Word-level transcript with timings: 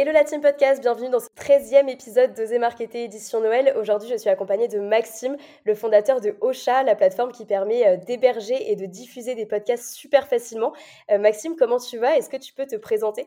Hello 0.00 0.12
la 0.12 0.22
podcast, 0.22 0.80
bienvenue 0.80 1.10
dans 1.10 1.18
ce 1.18 1.26
13e 1.30 1.88
épisode 1.88 2.32
d'Oser 2.32 2.60
Marketer 2.60 3.02
édition 3.02 3.40
Noël. 3.40 3.74
Aujourd'hui, 3.76 4.08
je 4.08 4.16
suis 4.16 4.30
accompagnée 4.30 4.68
de 4.68 4.78
Maxime, 4.78 5.36
le 5.64 5.74
fondateur 5.74 6.20
de 6.20 6.36
Ocha, 6.40 6.84
la 6.84 6.94
plateforme 6.94 7.32
qui 7.32 7.44
permet 7.44 7.84
euh, 7.84 7.96
d'héberger 7.96 8.70
et 8.70 8.76
de 8.76 8.86
diffuser 8.86 9.34
des 9.34 9.44
podcasts 9.44 9.92
super 9.96 10.28
facilement. 10.28 10.72
Euh, 11.10 11.18
Maxime, 11.18 11.56
comment 11.56 11.80
tu 11.80 11.98
vas? 11.98 12.16
Est-ce 12.16 12.30
que 12.30 12.36
tu 12.36 12.52
peux 12.54 12.64
te 12.64 12.76
présenter? 12.76 13.26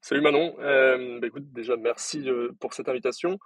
Salut 0.00 0.20
Manon, 0.20 0.56
euh, 0.58 1.20
bah, 1.20 1.28
écoute, 1.28 1.52
déjà 1.52 1.76
merci 1.76 2.26
pour 2.58 2.74
cette 2.74 2.88
invitation. 2.88 3.38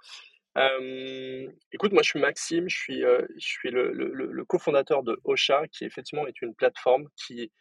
écoute, 1.71 1.91
moi 1.91 2.01
je 2.01 2.09
suis 2.09 2.19
Maxime, 2.19 2.67
je 2.67 2.75
suis, 2.75 3.01
je 3.01 3.45
suis 3.45 3.69
le, 3.69 3.91
le 3.91 4.45
cofondateur 4.45 5.03
de 5.03 5.19
Ocha, 5.23 5.67
qui 5.67 5.85
effectivement 5.85 6.25
est 6.25 6.41
une 6.41 6.55
plateforme 6.55 7.09
qui 7.15 7.51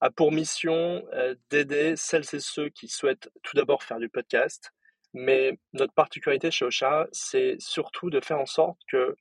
a 0.00 0.10
pour 0.10 0.32
mission 0.32 1.04
d'aider 1.50 1.94
celles 1.96 2.34
et 2.34 2.40
ceux 2.40 2.68
qui 2.68 2.88
souhaitent 2.88 3.30
tout 3.42 3.56
d'abord 3.56 3.82
faire 3.82 3.98
du 3.98 4.08
podcast. 4.08 4.72
Mais 5.14 5.58
notre 5.72 5.94
particularité 5.94 6.50
chez 6.50 6.66
Ocha, 6.66 7.06
c'est 7.12 7.56
surtout 7.58 8.10
de 8.10 8.20
faire 8.20 8.38
en 8.38 8.46
sorte 8.46 8.78
que 8.90 9.16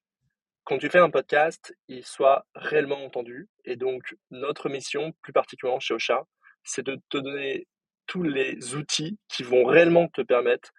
quand 0.65 0.77
tu 0.77 0.89
fais 0.89 0.99
un 0.99 1.11
podcast, 1.11 1.73
il 1.87 2.03
soit 2.03 2.45
réellement 2.55 3.05
entendu. 3.05 3.47
Et 3.63 3.75
donc, 3.75 4.15
notre 4.31 4.67
mission, 4.67 5.13
plus 5.21 5.31
particulièrement 5.31 5.79
chez 5.79 5.93
Ocha, 5.93 6.25
c'est 6.63 6.83
de 6.85 6.99
te 7.09 7.17
donner 7.17 7.67
tous 8.07 8.23
les 8.23 8.75
outils 8.75 9.17
qui 9.29 9.43
vont 9.43 9.63
réellement 9.63 10.07
te 10.09 10.21
permettre 10.21 10.73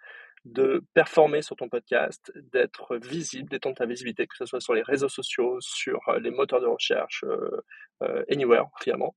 de 0.47 0.85
performer 0.95 1.43
sur 1.43 1.57
ton 1.57 1.69
podcast, 1.69 2.33
d'être 2.53 2.97
visible, 2.97 3.49
d'étendre 3.51 3.77
ta 3.77 3.87
visibilité, 3.87 4.27
que 4.27 4.37
ce 4.37 4.47
soit 4.47 4.61
sur 4.61 4.75
les 4.75 4.83
réseaux 4.83 5.09
sociaux, 5.09 5.59
sur 5.61 5.99
euh, 6.09 6.21
les 6.21 6.31
moteurs 6.31 6.61
de 6.61 6.67
recherche, 6.67 7.25
euh, 7.25 7.65
euh, 8.03 8.25
anywhere 8.31 8.67
finalement. 8.81 9.17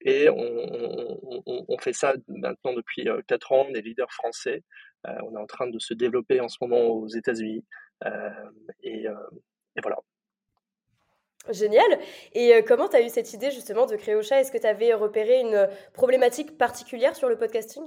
et 0.00 0.28
on, 0.30 1.78
fait 1.78 1.92
ça 1.92 2.14
maintenant 2.28 2.72
depuis 2.72 3.06
4 3.28 3.52
ans, 3.52 3.66
on 3.68 3.74
est 3.74 3.82
leader 3.82 4.10
français, 4.10 4.62
on 5.04 5.34
est 5.36 5.38
en 5.38 5.46
train 5.46 5.68
de 5.68 5.78
se 5.78 5.92
développer 5.94 6.40
en 6.40 6.48
ce 6.48 6.56
moment 6.60 6.80
aux 6.86 7.08
États-Unis. 7.08 7.64
Et, 8.82 9.06
voilà. 9.82 9.98
Génial. 11.50 11.98
Et 12.32 12.64
comment 12.66 12.88
tu 12.88 12.96
as 12.96 13.02
eu 13.02 13.08
cette 13.08 13.32
idée 13.34 13.50
justement 13.50 13.86
de 13.86 13.96
créer 13.96 14.14
Ocha? 14.14 14.40
Est-ce 14.40 14.50
que 14.50 14.58
tu 14.58 14.66
avais 14.66 14.94
repéré 14.94 15.40
une 15.40 15.68
problématique 15.92 16.56
particulière 16.56 17.14
sur 17.14 17.28
le 17.28 17.36
podcasting? 17.36 17.84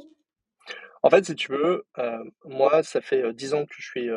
En 1.04 1.10
fait, 1.10 1.26
si 1.26 1.36
tu 1.36 1.52
veux, 1.52 1.86
euh, 1.98 2.24
moi, 2.46 2.84
ça 2.84 3.02
fait 3.02 3.34
dix 3.34 3.54
ans 3.54 3.66
que 3.66 3.76
je 3.78 3.86
suis, 3.86 4.10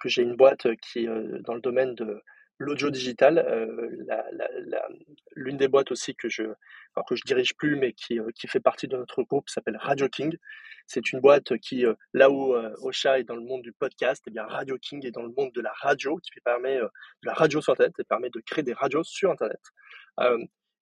que 0.00 0.08
j'ai 0.08 0.22
une 0.22 0.36
boîte 0.36 0.66
qui 0.76 1.00
est 1.00 1.42
dans 1.42 1.54
le 1.54 1.60
domaine 1.60 1.94
de 1.94 2.22
l'audio 2.58 2.90
digital. 2.90 3.44
L'une 5.34 5.56
des 5.56 5.68
boîtes 5.68 5.92
aussi 5.92 6.14
que 6.14 6.28
je, 6.28 6.42
alors 6.42 7.06
que 7.06 7.14
je 7.14 7.22
dirige 7.24 7.54
plus, 7.56 7.76
mais 7.76 7.92
qui, 7.92 8.18
qui 8.34 8.48
fait 8.48 8.60
partie 8.60 8.88
de 8.88 8.96
notre 8.96 9.22
groupe, 9.22 9.48
s'appelle 9.48 9.76
Radio 9.76 10.08
King. 10.08 10.36
C'est 10.86 11.12
une 11.12 11.20
boîte 11.20 11.56
qui, 11.58 11.84
là 12.12 12.30
où 12.30 12.54
Ocha 12.82 13.18
est 13.18 13.24
dans 13.24 13.36
le 13.36 13.42
monde 13.42 13.62
du 13.62 13.72
podcast, 13.72 14.24
eh 14.26 14.30
bien 14.30 14.44
Radio 14.44 14.76
King 14.78 15.06
est 15.06 15.12
dans 15.12 15.22
le 15.22 15.32
monde 15.36 15.52
de 15.52 15.60
la 15.60 15.72
radio, 15.72 16.16
qui 16.16 16.30
permet 16.44 16.78
de 16.78 16.90
la 17.22 17.34
radio 17.34 17.60
sur 17.60 17.72
Internet 17.72 17.94
et 18.00 18.04
permet 18.04 18.30
de 18.30 18.40
créer 18.40 18.64
des 18.64 18.74
radios 18.74 19.04
sur 19.04 19.30
Internet. 19.30 19.60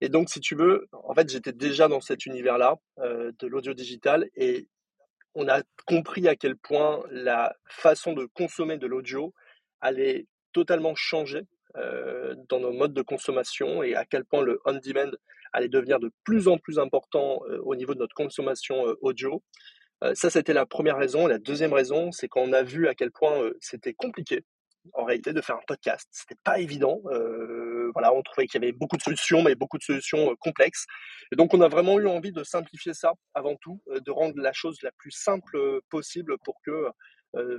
Et 0.05 0.11
donc, 0.11 0.29
si 0.29 0.39
tu 0.39 0.55
veux, 0.55 0.87
en 0.93 1.15
fait, 1.15 1.31
j'étais 1.31 1.55
déjà 1.55 1.89
dans 1.89 2.03
cet 2.03 2.27
univers-là 2.27 2.77
euh, 2.99 3.33
de 3.39 3.47
l'audio 3.47 3.73
digital 3.73 4.29
et 4.37 4.69
on 5.35 5.49
a 5.49 5.63
compris 5.87 6.29
à 6.29 6.37
quel 6.37 6.57
point 6.57 7.03
la 7.11 7.57
façon 7.65 8.13
de 8.13 8.27
consommer 8.27 8.77
de 8.77 8.87
l'audio 8.87 9.33
allait 9.81 10.27
totalement 10.53 10.95
changer 10.95 11.47
euh, 11.77 12.35
dans 12.51 12.61
nos 12.61 12.71
modes 12.71 12.93
de 12.93 13.01
consommation 13.01 13.83
et 13.83 13.95
à 13.95 14.05
quel 14.05 14.27
point 14.27 14.43
le 14.43 14.61
on-demand 14.67 15.13
allait 15.55 15.71
devenir 15.71 15.99
de 16.01 16.13
plus 16.23 16.49
en 16.49 16.59
plus 16.59 16.79
important 16.79 17.43
euh, 17.49 17.59
au 17.63 17.75
niveau 17.75 17.95
de 17.95 18.01
notre 18.01 18.15
consommation 18.15 18.85
audio. 19.01 19.43
ça, 20.13 20.29
c'était 20.29 20.53
la 20.53 20.67
première 20.67 20.99
raison. 20.99 21.27
La 21.27 21.39
deuxième 21.39 21.73
raison, 21.73 22.13
c'est 22.13 22.29
qu'on 22.29 22.53
a 22.53 22.63
vu 22.63 22.89
à 22.89 22.95
quel 22.95 23.11
point 23.11 23.51
c'était 23.59 23.95
compliqué 23.95 24.45
en 24.93 25.05
réalité 25.05 25.33
de 25.33 25.41
faire 25.41 25.57
un 25.57 25.65
podcast. 25.67 26.07
C'était 26.13 26.39
pas 26.45 26.59
évident. 26.59 27.01
Voilà, 27.94 28.12
on 28.12 28.22
trouvait 28.22 28.47
qu'il 28.47 28.60
y 28.60 28.65
avait 28.65 28.72
beaucoup 28.72 28.97
de 28.97 29.03
solutions, 29.03 29.43
mais 29.43 29.55
beaucoup 29.55 29.78
de 29.78 29.82
solutions 29.82 30.31
euh, 30.31 30.34
complexes. 30.38 30.84
Et 31.32 31.37
donc 31.37 31.55
on 31.55 31.60
a 31.60 31.69
vraiment 31.69 31.99
eu 31.99 32.06
envie 32.06 32.32
de 32.32 32.44
simplifier 32.44 32.93
ça 32.93 33.12
avant 33.32 33.56
tout, 33.56 33.81
euh, 33.88 34.00
de 34.00 34.10
rendre 34.10 34.34
la 34.37 34.53
chose 34.53 34.77
la 34.82 34.91
plus 34.99 35.10
simple 35.10 35.59
possible 35.91 36.37
pour 36.44 36.60
que 36.65 36.88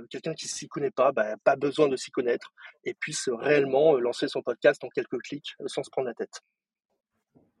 quelqu'un 0.08 0.32
qui 0.32 0.48
s'y 0.48 0.68
connaît 0.68 0.90
pas, 0.90 1.12
bah, 1.12 1.34
pas 1.44 1.54
besoin 1.54 1.86
de 1.88 1.96
s'y 1.96 2.10
connaître, 2.10 2.50
et 2.84 2.94
puisse 2.94 3.28
réellement 3.28 3.98
lancer 3.98 4.26
son 4.26 4.40
podcast 4.40 4.82
en 4.84 4.88
quelques 4.88 5.20
clics 5.20 5.54
sans 5.66 5.82
se 5.82 5.90
prendre 5.90 6.08
la 6.08 6.14
tête. 6.14 6.40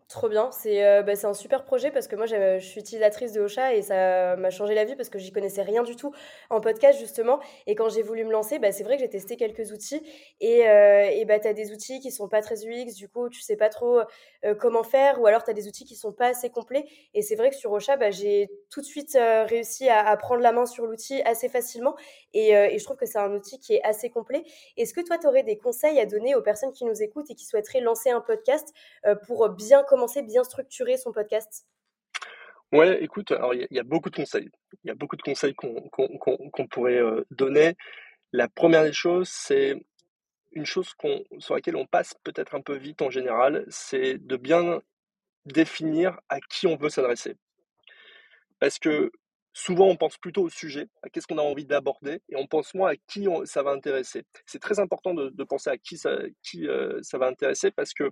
Trop 0.08 0.28
bien, 0.28 0.52
c'est 0.52 0.84
euh, 0.84 1.02
bah, 1.02 1.14
un 1.24 1.34
super 1.34 1.64
projet 1.64 1.90
parce 1.90 2.06
que 2.06 2.14
moi 2.14 2.26
je 2.26 2.60
suis 2.60 2.78
utilisatrice 2.78 3.32
de 3.32 3.40
Ocha 3.40 3.74
et 3.74 3.82
ça 3.82 4.36
m'a 4.36 4.50
changé 4.50 4.72
la 4.72 4.84
vie 4.84 4.94
parce 4.94 5.08
que 5.08 5.18
j'y 5.18 5.32
connaissais 5.32 5.62
rien 5.62 5.82
du 5.82 5.96
tout 5.96 6.14
en 6.48 6.60
podcast 6.60 6.96
justement. 7.00 7.40
Et 7.66 7.74
quand 7.74 7.88
j'ai 7.88 8.02
voulu 8.02 8.24
me 8.24 8.30
lancer, 8.30 8.60
bah, 8.60 8.70
c'est 8.70 8.84
vrai 8.84 8.98
que 8.98 9.02
j'ai 9.02 9.08
testé 9.08 9.36
quelques 9.36 9.72
outils 9.72 10.00
et, 10.40 10.68
euh, 10.68 11.10
et 11.10 11.24
bah, 11.24 11.40
tu 11.40 11.48
as 11.48 11.54
des 11.54 11.72
outils 11.72 11.98
qui 11.98 12.12
sont 12.12 12.28
pas 12.28 12.40
très 12.40 12.64
UX, 12.64 12.94
du 12.94 13.08
coup 13.08 13.28
tu 13.28 13.40
sais 13.40 13.56
pas 13.56 13.68
trop 13.68 13.98
euh, 14.44 14.54
comment 14.54 14.84
faire 14.84 15.20
ou 15.20 15.26
alors 15.26 15.42
tu 15.42 15.50
as 15.50 15.54
des 15.54 15.66
outils 15.66 15.84
qui 15.84 15.96
sont 15.96 16.12
pas 16.12 16.28
assez 16.28 16.50
complets. 16.50 16.86
Et 17.12 17.22
c'est 17.22 17.34
vrai 17.34 17.50
que 17.50 17.56
sur 17.56 17.72
Ocha, 17.72 17.96
bah, 17.96 18.12
j'ai 18.12 18.48
tout 18.70 18.82
de 18.82 18.86
suite 18.86 19.18
réussi 19.20 19.88
à, 19.88 20.06
à, 20.06 20.16
prendre 20.16 20.40
la 20.40 20.52
main 20.52 20.66
sur 20.66 20.86
l'outil 20.86 21.20
assez 21.22 21.48
facilement 21.48 21.96
et, 22.32 22.50
et, 22.50 22.78
je 22.78 22.84
trouve 22.84 22.96
que 22.96 23.06
c'est 23.06 23.18
un 23.18 23.32
outil 23.32 23.58
qui 23.58 23.74
est 23.74 23.82
assez 23.82 24.10
complet. 24.10 24.44
Est-ce 24.76 24.94
que 24.94 25.00
toi 25.00 25.18
tu 25.18 25.26
aurais 25.26 25.42
des 25.42 25.58
conseils 25.58 25.98
à 25.98 26.06
donner 26.06 26.36
aux 26.36 26.42
personnes 26.42 26.70
qui 26.70 26.84
nous 26.84 27.02
écoutent 27.02 27.28
et 27.28 27.34
qui 27.34 27.44
souhaiteraient 27.44 27.80
lancer 27.80 28.10
un 28.10 28.20
podcast 28.20 28.72
pour 29.26 29.48
bien 29.48 29.82
commencer 29.82 29.95
commencer 29.96 30.22
bien 30.22 30.44
structurer 30.44 30.98
son 30.98 31.10
podcast? 31.10 31.66
Ouais, 32.70 33.02
écoute, 33.02 33.32
il 33.54 33.66
y, 33.70 33.78
a 33.78 33.82
beaucoup 33.82 34.10
de 34.10 34.16
conseils. 34.16 34.50
Il 34.84 34.88
y 34.88 34.90
a 34.90 34.94
beaucoup 34.94 35.16
de 35.16 35.22
conseils 35.22 35.54
qu'on 35.54 36.66
pourrait 36.68 37.00
euh, 37.00 37.24
donner. 37.30 37.76
La 38.32 38.48
première 38.48 38.82
des 38.82 38.92
choses, 38.92 39.28
c'est 39.28 39.74
une 40.52 40.66
chose 40.66 40.92
sur 41.38 41.54
laquelle 41.54 41.76
on 41.76 41.86
passe 41.86 42.12
peut-être 42.24 42.54
un 42.54 42.60
peu 42.60 42.76
vite 42.76 43.00
en 43.00 43.08
général, 43.08 43.64
c'est 43.68 44.18
de 44.18 44.36
bien 44.36 44.82
définir 45.46 46.18
à 46.28 46.40
qui 46.40 46.66
on 46.66 46.76
veut 46.76 46.90
s'adresser. 46.90 47.36
Parce 48.58 48.78
que 48.78 49.10
souvent, 49.54 49.86
on 49.86 49.96
pense 49.96 50.18
plutôt 50.18 50.42
au 50.42 50.50
sujet, 50.50 50.88
à 51.02 51.08
qu'est-ce 51.08 51.26
qu'on 51.26 51.38
a 51.38 51.42
envie 51.42 51.66
d'aborder, 51.66 52.20
et 52.28 52.36
on 52.36 52.46
pense 52.46 52.74
moins 52.74 52.90
à 52.90 52.96
qui 52.96 53.28
ça 53.44 53.62
va 53.62 53.70
intéresser. 53.70 54.24
C'est 54.44 54.60
très 54.60 54.78
important 54.78 55.14
de, 55.14 55.44
penser 55.44 55.70
à 55.70 55.78
qui, 55.78 55.96
ça, 55.96 56.18
euh, 56.56 56.98
ça 57.02 57.16
va 57.16 57.28
intéresser 57.28 57.70
parce 57.70 57.94
que 57.94 58.10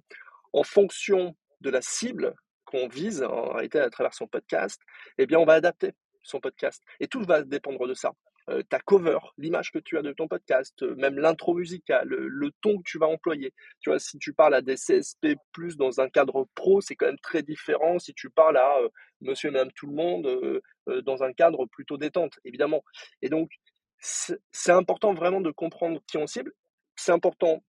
en 0.55 0.62
fonction 0.62 1.34
de 1.64 1.70
la 1.70 1.82
cible 1.82 2.34
qu'on 2.64 2.86
vise 2.88 3.22
en 3.22 3.52
réalité 3.52 3.80
à 3.80 3.91
travers 3.91 4.14
son 4.14 4.26
podcast, 4.26 4.80
eh 5.19 5.26
bien, 5.26 5.38
on 5.38 5.44
va 5.44 5.54
adapter 5.54 5.92
son 6.22 6.41
podcast. 6.41 6.82
Et 7.00 7.08
tout 7.08 7.22
va 7.22 7.42
dépendre 7.42 7.86
de 7.86 7.94
ça. 7.94 8.12
Euh, 8.50 8.62
ta 8.69 8.78
cover, 8.78 9.19
l'image 9.38 9.70
que 9.72 9.78
tu 9.78 9.97
as 9.97 10.02
de 10.02 10.12
ton 10.12 10.28
podcast, 10.28 10.82
euh, 10.82 10.94
même 10.97 11.19
l'intro 11.19 11.54
musicale, 11.54 12.08
le, 12.08 12.50
ton 12.60 12.76
que 12.76 12.82
tu 12.84 12.98
vas 12.98 13.06
employer. 13.06 13.54
Tu 13.80 13.88
vois, 13.88 13.98
si 13.98 14.19
tu 14.19 14.34
parles 14.34 14.54
à 14.54 14.60
des 14.60 14.75
CSP 14.75 15.36
plus 15.52 15.78
dans 15.78 16.00
un 16.00 16.10
cadre 16.10 16.47
pro, 16.54 16.82
c'est 16.82 16.94
quand 16.94 17.06
même 17.06 17.19
très 17.20 17.42
différent 17.42 17.98
si 17.98 18.12
tu 18.12 18.28
parles 18.28 18.58
à 18.58 18.76
euh, 18.81 18.88
monsieur 19.22 19.48
et 19.48 19.52
madame 19.52 19.72
tout 19.72 19.86
le 19.86 19.94
monde 19.94 20.60
dans 20.86 21.22
un 21.22 21.32
cadre 21.32 21.64
plutôt 21.64 21.96
détente, 21.96 22.34
évidemment. 22.44 22.84
Et 23.22 23.31
donc, 23.31 23.50
c'est 23.99 24.72
important 24.72 25.14
vraiment 25.14 25.40
de 25.40 25.50
comprendre 25.50 26.02
qui 26.06 26.19
on 26.19 26.26
cible. 26.26 26.52
C'est 26.96 27.12
important 27.12 27.64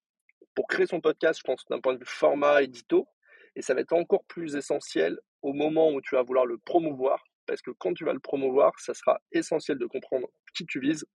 pour 0.53 0.67
créer 0.67 0.85
son 0.85 0.99
podcast, 0.99 1.39
je 1.39 1.43
pense, 1.43 1.63
d'un 1.69 1.79
point 1.79 1.93
de 1.93 1.99
vue 1.99 2.05
format, 2.05 2.61
édito, 2.61 3.07
et 3.55 3.61
ça 3.61 3.73
va 3.73 3.81
être 3.81 3.93
encore 3.93 4.23
plus 4.25 4.55
essentiel 4.55 5.19
au 5.41 5.53
moment 5.53 5.91
où 5.91 6.01
tu 6.01 6.15
vas 6.15 6.23
vouloir 6.23 6.45
le 6.45 6.57
promouvoir, 6.57 7.23
parce 7.45 7.61
que 7.61 7.71
quand 7.71 7.93
tu 7.93 8.05
vas 8.05 8.13
le 8.13 8.19
promouvoir, 8.19 8.77
ça 8.79 8.93
sera 8.93 9.19
essentiel 9.31 9.77
de 9.77 9.85
comprendre 9.85 10.27
qui 10.55 10.65
tu 10.65 10.79
vises 10.79 11.05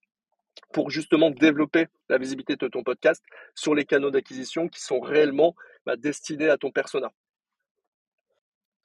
pour 0.72 0.90
justement 0.90 1.30
développer 1.30 1.86
la 2.08 2.18
visibilité 2.18 2.56
de 2.56 2.68
ton 2.68 2.82
podcast 2.82 3.22
sur 3.54 3.74
les 3.74 3.84
canaux 3.84 4.10
d'acquisition 4.10 4.68
qui 4.68 4.80
sont 4.80 5.00
réellement 5.00 5.54
bah, 5.86 5.96
destinés 5.96 6.48
à 6.48 6.56
ton 6.56 6.70
persona. 6.70 7.10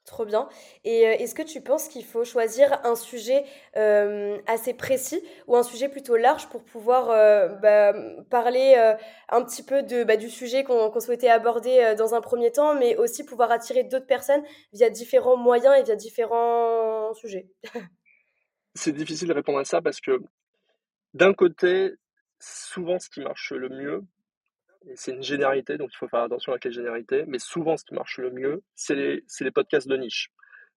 Trop 0.05 0.23
bien. 0.23 0.47
Et 0.83 1.07
euh, 1.07 1.13
est-ce 1.13 1.33
que 1.33 1.41
tu 1.41 1.61
penses 1.61 1.87
qu'il 1.87 2.05
faut 2.05 2.23
choisir 2.23 2.79
un 2.85 2.95
sujet 2.95 3.43
euh, 3.75 4.37
assez 4.45 4.75
précis 4.75 5.19
ou 5.47 5.55
un 5.55 5.63
sujet 5.63 5.89
plutôt 5.89 6.15
large 6.15 6.47
pour 6.49 6.63
pouvoir 6.63 7.09
euh, 7.09 7.47
bah, 7.47 7.91
parler 8.29 8.75
un 9.29 9.43
petit 9.43 9.63
peu 9.63 9.81
de, 9.81 10.03
bah, 10.03 10.15
du 10.15 10.29
sujet 10.29 10.63
qu'on 10.63 10.99
souhaitait 10.99 11.29
aborder 11.29 11.95
dans 11.97 12.13
un 12.13 12.21
premier 12.21 12.51
temps, 12.51 12.75
mais 12.75 12.95
aussi 12.97 13.25
pouvoir 13.25 13.51
attirer 13.51 13.83
d'autres 13.83 14.05
personnes 14.05 14.43
via 14.73 14.91
différents 14.91 15.37
moyens 15.37 15.75
et 15.79 15.83
via 15.83 15.95
différents 15.95 17.11
sujets? 17.15 17.49
C'est 18.75 18.91
difficile 18.91 19.29
de 19.29 19.33
répondre 19.33 19.59
à 19.59 19.65
ça 19.65 19.81
parce 19.81 20.01
que 20.01 20.19
d'un 21.15 21.33
côté, 21.33 21.93
souvent 22.39 22.99
ce 22.99 23.09
qui 23.09 23.21
marche 23.21 23.53
le 23.53 23.69
mieux, 23.69 24.03
c'est 24.95 25.11
une 25.11 25.23
généralité, 25.23 25.77
donc 25.77 25.89
il 25.93 25.97
faut 25.97 26.07
faire 26.07 26.21
attention 26.21 26.51
avec 26.51 26.65
les 26.65 26.71
généralités, 26.71 27.23
mais 27.27 27.39
souvent 27.39 27.77
ce 27.77 27.85
qui 27.85 27.93
marche 27.93 28.17
le 28.19 28.31
mieux, 28.31 28.63
c'est 28.75 28.95
les, 28.95 29.23
les 29.39 29.51
podcasts 29.51 29.87
de 29.87 29.97
niche. 29.97 30.29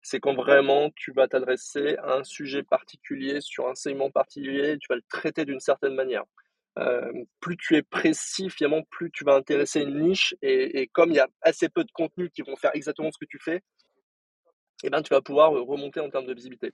C'est 0.03 0.21
quand 0.21 0.35
vraiment 0.35 0.91
tu 0.97 1.13
vas 1.13 1.29
t'adresser 1.29 1.97
à 1.99 2.15
un 2.15 2.25
sujet 2.25 2.63
particulier, 2.63 3.41
sur 3.41 3.69
un 3.69 3.75
segment 3.75 4.11
particulier, 4.11 4.79
tu 4.79 4.87
vas 4.89 4.97
le 4.97 5.03
traiter 5.09 5.45
d'une 5.45 5.61
certaine 5.61 5.95
manière. 5.95 6.25
Euh, 6.79 7.13
plus 7.41 7.57
tu 7.57 7.77
es 7.77 7.83
précis, 7.83 8.51
finalement, 8.51 8.83
plus 8.91 9.11
tu 9.11 9.25
vas 9.25 9.35
intéresser 9.35 9.81
une 9.81 9.99
niche. 10.01 10.35
Et, 10.43 10.89
comme 10.93 11.11
il 11.11 11.17
y 11.17 11.21
a 11.21 11.29
assez 11.43 11.69
peu 11.69 11.85
de 11.85 11.91
contenus 11.93 12.31
qui 12.33 12.43
vont 12.43 12.57
faire 12.57 12.71
exactement 12.75 13.11
ce 13.11 13.19
que 13.19 13.25
tu 13.29 13.39
fais, 13.41 13.63
eh 14.85 14.91
ben, 14.91 15.03
tu 15.03 15.13
vas 15.13 15.21
pouvoir 15.21 15.51
remonter 15.51 16.01
en 16.01 16.09
termes 16.09 16.27
de 16.27 16.35
visibilité. 16.35 16.73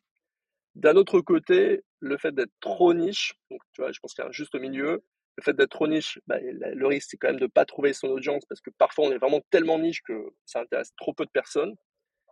D'un 0.75 0.97
autre 0.97 1.21
côté, 1.21 1.83
le 2.01 2.19
fait 2.19 2.33
d'être 2.33 2.53
trop 2.61 2.93
niche, 2.93 3.35
donc 3.51 3.61
tu 3.73 3.81
vois, 3.81 3.93
je 3.93 4.01
pense 4.01 4.13
qu'il 4.13 4.23
y 4.23 4.27
a 4.27 4.29
un 4.29 4.33
juste 4.33 4.55
milieu. 4.57 5.03
Le 5.37 5.43
fait 5.43 5.53
d'être 5.55 5.71
trop 5.71 5.89
niche, 5.89 6.21
bah, 6.27 6.39
le 6.41 6.87
risque 6.87 7.09
c'est 7.11 7.17
quand 7.17 7.29
même 7.29 7.39
de 7.39 7.45
ne 7.45 7.51
pas 7.51 7.65
trouver 7.65 7.93
son 7.93 8.09
audience 8.09 8.45
parce 8.47 8.61
que 8.61 8.71
parfois 8.79 9.07
on 9.07 9.13
est 9.13 9.19
vraiment 9.19 9.41
tellement 9.51 9.79
niche 9.79 10.03
que 10.03 10.33
ça 10.45 10.61
intéresse 10.61 10.93
trop 10.97 11.13
peu 11.13 11.25
de 11.25 11.31
personnes. 11.31 11.75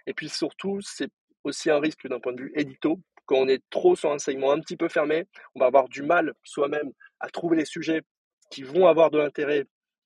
Et 0.07 0.15
puis 0.15 0.29
surtout, 0.29 0.81
c'est 0.81 1.11
aussi 1.45 1.71
un 1.71 1.81
risque 1.81 2.07
d'un 2.07 2.21
point 2.21 2.33
de 2.33 2.43
vue 2.43 2.53
édito. 2.55 3.01
Quand 3.27 3.37
on 3.37 3.49
est 3.49 3.63
trop 3.71 3.97
sur 3.97 4.11
un 4.13 4.19
segment 4.19 4.53
un 4.53 4.61
petit 4.61 4.77
peu 4.77 4.89
fermé, 4.89 5.27
on 5.55 5.61
va 5.61 5.67
avoir 5.67 5.89
du 5.89 6.03
mal 6.03 6.33
soi-même 6.45 6.93
à 7.21 7.29
trouver 7.29 7.57
les 7.57 7.65
sujets 7.65 8.03
qui 8.51 8.63
vont 8.63 8.87
avoir 8.87 9.11
de 9.11 9.19
l'intérêt 9.19 9.65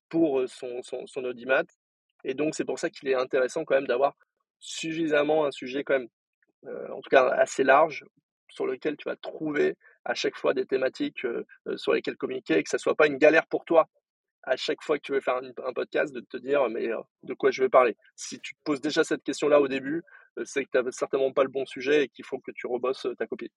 pour 0.09 0.39
euh, 0.39 0.47
son, 0.47 0.81
son, 0.83 1.23
audimat. 1.23 1.63
Et 2.23 2.33
donc, 2.33 2.55
c'est 2.55 2.65
pour 2.65 2.79
ça 2.79 2.89
qu'il 2.89 3.09
est 3.09 3.15
intéressant 3.15 3.65
quand 3.65 3.75
même 3.75 3.87
d'avoir 3.87 4.15
suffisamment 4.59 5.45
un 5.45 5.51
sujet 5.51 5.83
quand 5.83 5.99
même, 5.99 6.07
euh, 6.65 6.89
en 6.91 7.01
tout 7.01 7.09
cas 7.09 7.27
assez 7.29 7.63
large, 7.63 8.05
sur 8.49 8.65
lequel 8.65 8.95
tu 8.97 9.09
vas 9.09 9.15
trouver 9.15 9.75
à 10.07 10.13
chaque 10.13 10.37
fois 10.37 10.53
des 10.53 10.65
thématiques 10.65 11.25
sur 11.75 11.93
lesquelles 11.93 12.17
communiquer 12.17 12.57
et 12.57 12.63
que 12.63 12.69
ça 12.69 12.77
soit 12.77 12.95
pas 12.95 13.07
une 13.07 13.17
galère 13.17 13.45
pour 13.47 13.65
toi 13.65 13.89
à 14.43 14.55
chaque 14.55 14.81
fois 14.81 14.97
que 14.97 15.03
tu 15.03 15.11
veux 15.11 15.19
faire 15.19 15.41
un, 15.65 15.73
podcast 15.73 16.13
de 16.13 16.21
te 16.21 16.37
dire 16.37 16.69
mais 16.69 16.89
de 17.23 17.33
quoi 17.33 17.51
je 17.51 17.61
vais 17.61 17.69
parler? 17.69 17.95
Si 18.15 18.39
tu 18.39 18.55
te 18.55 18.59
poses 18.63 18.81
déjà 18.81 19.03
cette 19.03 19.23
question-là 19.23 19.59
au 19.59 19.67
début, 19.67 20.03
c'est 20.45 20.63
que 20.63 20.69
tu 20.71 20.81
n'as 20.81 20.91
certainement 20.91 21.33
pas 21.33 21.43
le 21.43 21.49
bon 21.49 21.65
sujet 21.65 22.05
et 22.05 22.07
qu'il 22.07 22.25
faut 22.25 22.39
que 22.39 22.51
tu 22.51 22.65
rebosses 22.65 23.07
ta 23.17 23.27
copie 23.27 23.51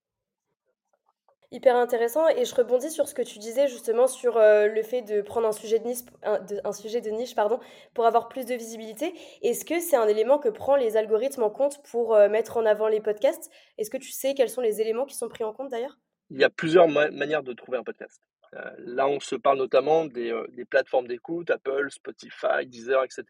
hyper 1.52 1.74
intéressant 1.74 2.28
et 2.28 2.44
je 2.44 2.54
rebondis 2.54 2.92
sur 2.92 3.08
ce 3.08 3.14
que 3.14 3.22
tu 3.22 3.40
disais 3.40 3.66
justement 3.66 4.06
sur 4.06 4.38
le 4.38 4.82
fait 4.82 5.02
de 5.02 5.20
prendre 5.20 5.48
un 5.48 5.52
sujet 5.52 5.80
de 5.80 5.84
niche, 5.84 6.04
un, 6.22 6.72
sujet 6.72 7.00
de 7.00 7.10
niche 7.10 7.34
pardon, 7.34 7.58
pour 7.92 8.06
avoir 8.06 8.28
plus 8.28 8.46
de 8.46 8.54
visibilité. 8.54 9.14
Est-ce 9.42 9.64
que 9.64 9.80
c'est 9.80 9.96
un 9.96 10.06
élément 10.06 10.38
que 10.38 10.48
prend 10.48 10.76
les 10.76 10.96
algorithmes 10.96 11.42
en 11.42 11.50
compte 11.50 11.82
pour 11.90 12.16
mettre 12.28 12.56
en 12.56 12.66
avant 12.66 12.86
les 12.86 13.00
podcasts? 13.00 13.50
Est-ce 13.78 13.90
que 13.90 13.96
tu 13.96 14.12
sais 14.12 14.34
quels 14.34 14.48
sont 14.48 14.60
les 14.60 14.80
éléments 14.80 15.06
qui 15.06 15.16
sont 15.16 15.28
pris 15.28 15.42
en 15.42 15.52
compte 15.52 15.70
d'ailleurs? 15.70 15.98
Il 16.30 16.38
y 16.38 16.44
a 16.44 16.50
plusieurs 16.50 16.88
manières 16.88 17.42
de 17.42 17.52
trouver 17.52 17.78
un 17.78 17.82
podcast. 17.82 18.20
Euh, 18.54 18.70
là, 18.78 19.08
on 19.08 19.20
se 19.20 19.36
parle 19.36 19.58
notamment 19.58 20.04
des, 20.04 20.32
des 20.50 20.64
plateformes 20.64 21.06
d'écoute, 21.06 21.50
Apple, 21.50 21.88
Spotify, 21.90 22.66
Deezer, 22.66 23.04
etc. 23.04 23.24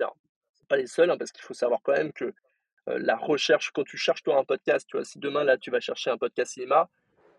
C'est 0.55 0.69
pas 0.69 0.77
les 0.77 0.87
seuls, 0.87 1.11
hein, 1.11 1.17
parce 1.19 1.33
qu'il 1.33 1.43
faut 1.43 1.55
savoir 1.55 1.81
quand 1.83 1.93
même 1.93 2.13
que 2.13 2.33
la 2.87 3.17
recherche, 3.17 3.71
quand 3.71 3.85
tu 3.85 3.97
cherches 3.97 4.23
toi 4.23 4.39
un 4.39 4.45
podcast, 4.45 4.87
tu 4.89 4.97
vois, 4.97 5.05
si 5.05 5.19
demain 5.19 5.45
là 5.45 5.57
tu 5.57 5.71
vas 5.71 5.81
chercher 5.81 6.11
un 6.11 6.19
podcast 6.19 6.55
cinéma, 6.55 6.89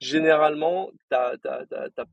généralement, 0.02 0.92
ta, 1.10 1.38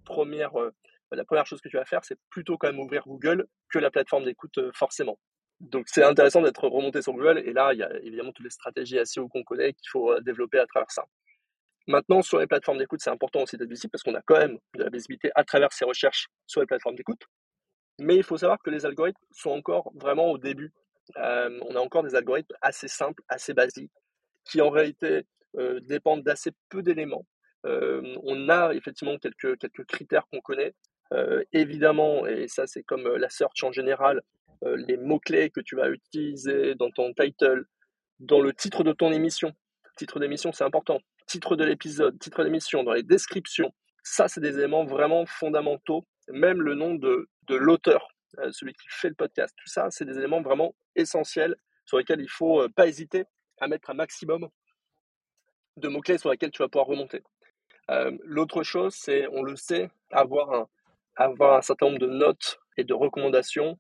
première, 0.04 0.60
euh, 0.60 0.70
la 1.10 1.24
première 1.24 1.46
chose 1.46 1.60
que 1.60 1.68
tu 1.68 1.76
vas 1.76 1.86
faire, 1.86 2.04
c'est 2.04 2.18
plutôt 2.30 2.56
quand 2.58 2.68
même 2.68 2.78
ouvrir 2.78 3.02
Google 3.06 3.46
que 3.70 3.78
la 3.78 3.90
plateforme 3.90 4.24
d'écoute 4.24 4.58
euh, 4.58 4.70
forcément. 4.74 5.18
Donc 5.60 5.86
c'est 5.88 6.04
intéressant 6.04 6.42
d'être 6.42 6.68
remonté 6.68 7.02
sur 7.02 7.14
Google 7.14 7.42
et 7.44 7.52
là, 7.52 7.72
il 7.72 7.80
y 7.80 7.82
a 7.82 7.98
évidemment 8.02 8.30
toutes 8.32 8.44
les 8.44 8.50
stratégies 8.50 9.04
SEO 9.04 9.26
qu'on 9.28 9.42
connaît 9.42 9.72
qu'il 9.72 9.88
faut 9.90 10.12
euh, 10.12 10.20
développer 10.20 10.58
à 10.58 10.66
travers 10.66 10.90
ça. 10.90 11.04
Maintenant, 11.88 12.22
sur 12.22 12.38
les 12.38 12.46
plateformes 12.46 12.78
d'écoute, 12.78 13.00
c'est 13.02 13.10
important 13.10 13.42
aussi 13.42 13.56
d'être 13.56 13.68
visible 13.68 13.90
parce 13.90 14.04
qu'on 14.04 14.14
a 14.14 14.22
quand 14.22 14.38
même 14.38 14.58
de 14.76 14.84
la 14.84 14.90
visibilité 14.90 15.30
à 15.34 15.42
travers 15.42 15.72
ces 15.72 15.84
recherches 15.84 16.28
sur 16.46 16.60
les 16.60 16.66
plateformes 16.66 16.94
d'écoute. 16.94 17.22
Mais 17.98 18.14
il 18.14 18.22
faut 18.22 18.36
savoir 18.36 18.58
que 18.62 18.70
les 18.70 18.86
algorithmes 18.86 19.20
sont 19.32 19.50
encore 19.50 19.90
vraiment 19.94 20.30
au 20.30 20.38
début. 20.38 20.72
on 21.16 21.74
a 21.74 21.80
encore 21.80 22.04
des 22.04 22.14
algorithmes 22.14 22.54
assez 22.60 22.86
simples, 22.88 23.22
assez 23.28 23.54
basiques, 23.54 23.92
qui 24.44 24.60
en 24.60 24.70
réalité 24.70 25.26
dépendent 25.82 26.22
d'assez 26.22 26.52
peu 26.68 26.82
d'éléments 26.82 27.24
on 27.64 28.48
a 28.48 28.72
effectivement 28.74 29.18
quelques, 29.18 29.58
quelques 29.58 29.84
critères 29.86 30.26
qu'on 30.30 30.40
connaît. 30.40 30.74
évidemment, 31.52 32.26
et 32.26 32.48
ça 32.48 32.66
c'est 32.66 32.82
comme 32.82 33.06
la 33.16 33.28
search 33.30 33.62
en 33.64 33.72
général, 33.72 34.22
les 34.62 34.96
mots-clés 34.96 35.50
que 35.50 35.60
tu 35.60 35.76
vas 35.76 35.88
utiliser 35.88 36.74
dans 36.74 36.90
ton 36.90 37.12
title, 37.14 37.64
dans 38.20 38.40
le 38.40 38.52
titre 38.52 38.84
de 38.84 38.92
ton 38.92 39.12
émission. 39.12 39.52
Titre 39.96 40.20
d'émission, 40.20 40.52
c'est 40.52 40.64
important. 40.64 41.00
Titre 41.28 41.54
de 41.56 41.64
l'épisode, 41.64 42.18
titre 42.18 42.42
d'émission, 42.42 42.82
dans 42.82 42.92
les 42.92 43.04
descriptions. 43.04 43.72
Ça, 44.02 44.26
c'est 44.28 44.40
des 44.40 44.58
éléments 44.58 44.84
vraiment 44.84 45.26
fondamentaux. 45.26 46.04
Même 46.28 46.60
le 46.60 46.74
nom 46.74 46.94
de, 46.94 47.28
de 47.46 47.54
l'auteur, 47.54 48.08
celui 48.50 48.72
qui 48.72 48.86
fait 48.88 49.08
le 49.08 49.14
podcast. 49.14 49.54
Tout 49.56 49.68
ça, 49.68 49.90
c'est 49.90 50.04
des 50.04 50.18
éléments 50.18 50.42
vraiment 50.42 50.74
essentiels 50.96 51.56
sur 51.84 51.98
lesquels 51.98 52.20
il 52.20 52.24
ne 52.24 52.28
faut 52.28 52.68
pas 52.70 52.86
hésiter 52.86 53.24
à 53.60 53.68
mettre 53.68 53.90
un 53.90 53.94
maximum 53.94 54.48
de 55.78 55.88
mots-clés 55.88 56.18
sur 56.18 56.30
lesquels 56.30 56.50
tu 56.50 56.62
vas 56.62 56.68
pouvoir 56.68 56.86
remonter. 56.86 57.22
Euh, 57.90 58.16
l'autre 58.24 58.62
chose, 58.62 58.94
c'est, 58.94 59.26
on 59.28 59.42
le 59.42 59.56
sait, 59.56 59.90
avoir 60.10 60.52
un, 60.52 60.68
avoir 61.16 61.56
un 61.56 61.62
certain 61.62 61.86
nombre 61.86 61.98
de 61.98 62.06
notes 62.06 62.58
et 62.76 62.84
de 62.84 62.94
recommandations 62.94 63.78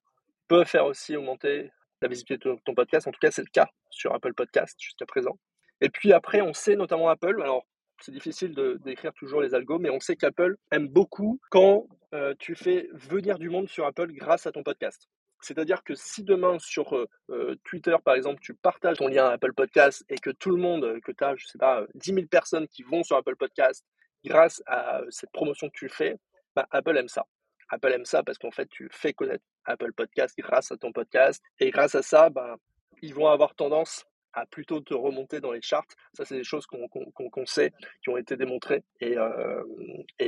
peut 0.48 0.64
faire 0.64 0.86
aussi 0.86 1.16
augmenter 1.16 1.70
la 2.00 2.08
visibilité 2.08 2.48
de 2.48 2.56
ton 2.64 2.74
podcast. 2.74 3.06
En 3.06 3.12
tout 3.12 3.20
cas, 3.20 3.30
c'est 3.30 3.42
le 3.42 3.50
cas 3.52 3.68
sur 3.90 4.14
Apple 4.14 4.34
Podcast 4.34 4.76
jusqu'à 4.80 5.06
présent. 5.06 5.38
Et 5.80 5.88
puis 5.90 6.12
après, 6.12 6.40
on 6.40 6.52
sait 6.52 6.76
notamment 6.76 7.08
Apple, 7.08 7.40
alors 7.42 7.66
c'est 8.00 8.12
difficile 8.12 8.54
de, 8.54 8.80
d'écrire 8.84 9.12
toujours 9.14 9.40
les 9.40 9.54
algos, 9.54 9.78
mais 9.78 9.90
on 9.90 10.00
sait 10.00 10.16
qu'Apple 10.16 10.56
aime 10.70 10.88
beaucoup 10.88 11.40
quand 11.50 11.86
euh, 12.14 12.34
tu 12.38 12.54
fais 12.54 12.88
venir 12.92 13.38
du 13.38 13.50
monde 13.50 13.68
sur 13.68 13.86
Apple 13.86 14.12
grâce 14.12 14.46
à 14.46 14.52
ton 14.52 14.62
podcast. 14.62 15.08
C'est-à-dire 15.40 15.84
que 15.84 15.94
si 15.94 16.24
demain 16.24 16.58
sur 16.58 16.96
euh, 16.96 17.56
Twitter, 17.64 17.96
par 18.04 18.14
exemple, 18.14 18.40
tu 18.40 18.54
partages 18.54 18.96
ton 18.96 19.08
lien 19.08 19.26
à 19.26 19.32
Apple 19.32 19.52
Podcast 19.52 20.04
et 20.08 20.16
que 20.16 20.30
tout 20.30 20.50
le 20.50 20.56
monde, 20.56 21.00
que 21.00 21.12
tu 21.12 21.22
as, 21.22 21.36
je 21.36 21.46
sais 21.46 21.58
pas, 21.58 21.86
10 21.94 22.14
000 22.14 22.26
personnes 22.26 22.66
qui 22.66 22.82
vont 22.82 23.04
sur 23.04 23.16
Apple 23.16 23.36
Podcast 23.36 23.84
grâce 24.24 24.62
à 24.66 25.02
cette 25.10 25.30
promotion 25.30 25.68
que 25.68 25.78
tu 25.78 25.88
fais, 25.88 26.16
bah, 26.56 26.66
Apple 26.70 26.96
aime 26.96 27.08
ça. 27.08 27.24
Apple 27.68 27.92
aime 27.92 28.04
ça 28.04 28.22
parce 28.22 28.38
qu'en 28.38 28.50
fait, 28.50 28.68
tu 28.68 28.88
fais 28.90 29.12
connaître 29.12 29.44
Apple 29.64 29.92
Podcast 29.92 30.34
grâce 30.38 30.72
à 30.72 30.76
ton 30.76 30.90
podcast. 30.90 31.42
Et 31.60 31.70
grâce 31.70 31.94
à 31.94 32.02
ça, 32.02 32.30
bah, 32.30 32.56
ils 33.02 33.14
vont 33.14 33.28
avoir 33.28 33.54
tendance 33.54 34.04
plutôt 34.46 34.80
te 34.80 34.94
remonter 34.94 35.40
dans 35.40 35.52
les 35.52 35.62
charts. 35.62 35.86
Ça, 36.14 36.24
c'est 36.24 36.36
des 36.36 36.44
choses 36.44 36.66
qu'on 36.66 37.46
sait, 37.46 37.72
qui 38.02 38.10
ont 38.10 38.16
été 38.16 38.36
démontrées. 38.36 38.84
Et, 39.00 39.16
euh, 39.16 39.62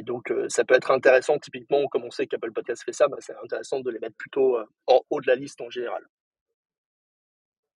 donc, 0.03 0.31
euh, 0.31 0.49
ça 0.49 0.65
peut 0.65 0.75
être 0.75 0.91
intéressant, 0.91 1.39
typiquement, 1.39 1.87
comme 1.89 2.05
on 2.05 2.11
sait 2.11 2.27
qu'Apple 2.27 2.53
Podcast 2.53 2.83
fait 2.85 2.93
ça, 2.93 3.09
bah, 3.09 3.19
c'est 3.21 3.37
intéressant 3.43 3.81
de 3.81 3.91
les 3.91 3.99
mettre 3.99 4.17
plutôt 4.17 4.57
euh, 4.57 4.65
en 4.87 5.01
haut 5.11 5.21
de 5.21 5.27
la 5.27 5.35
liste 5.35 5.61
en 5.61 5.71
général. 5.71 6.03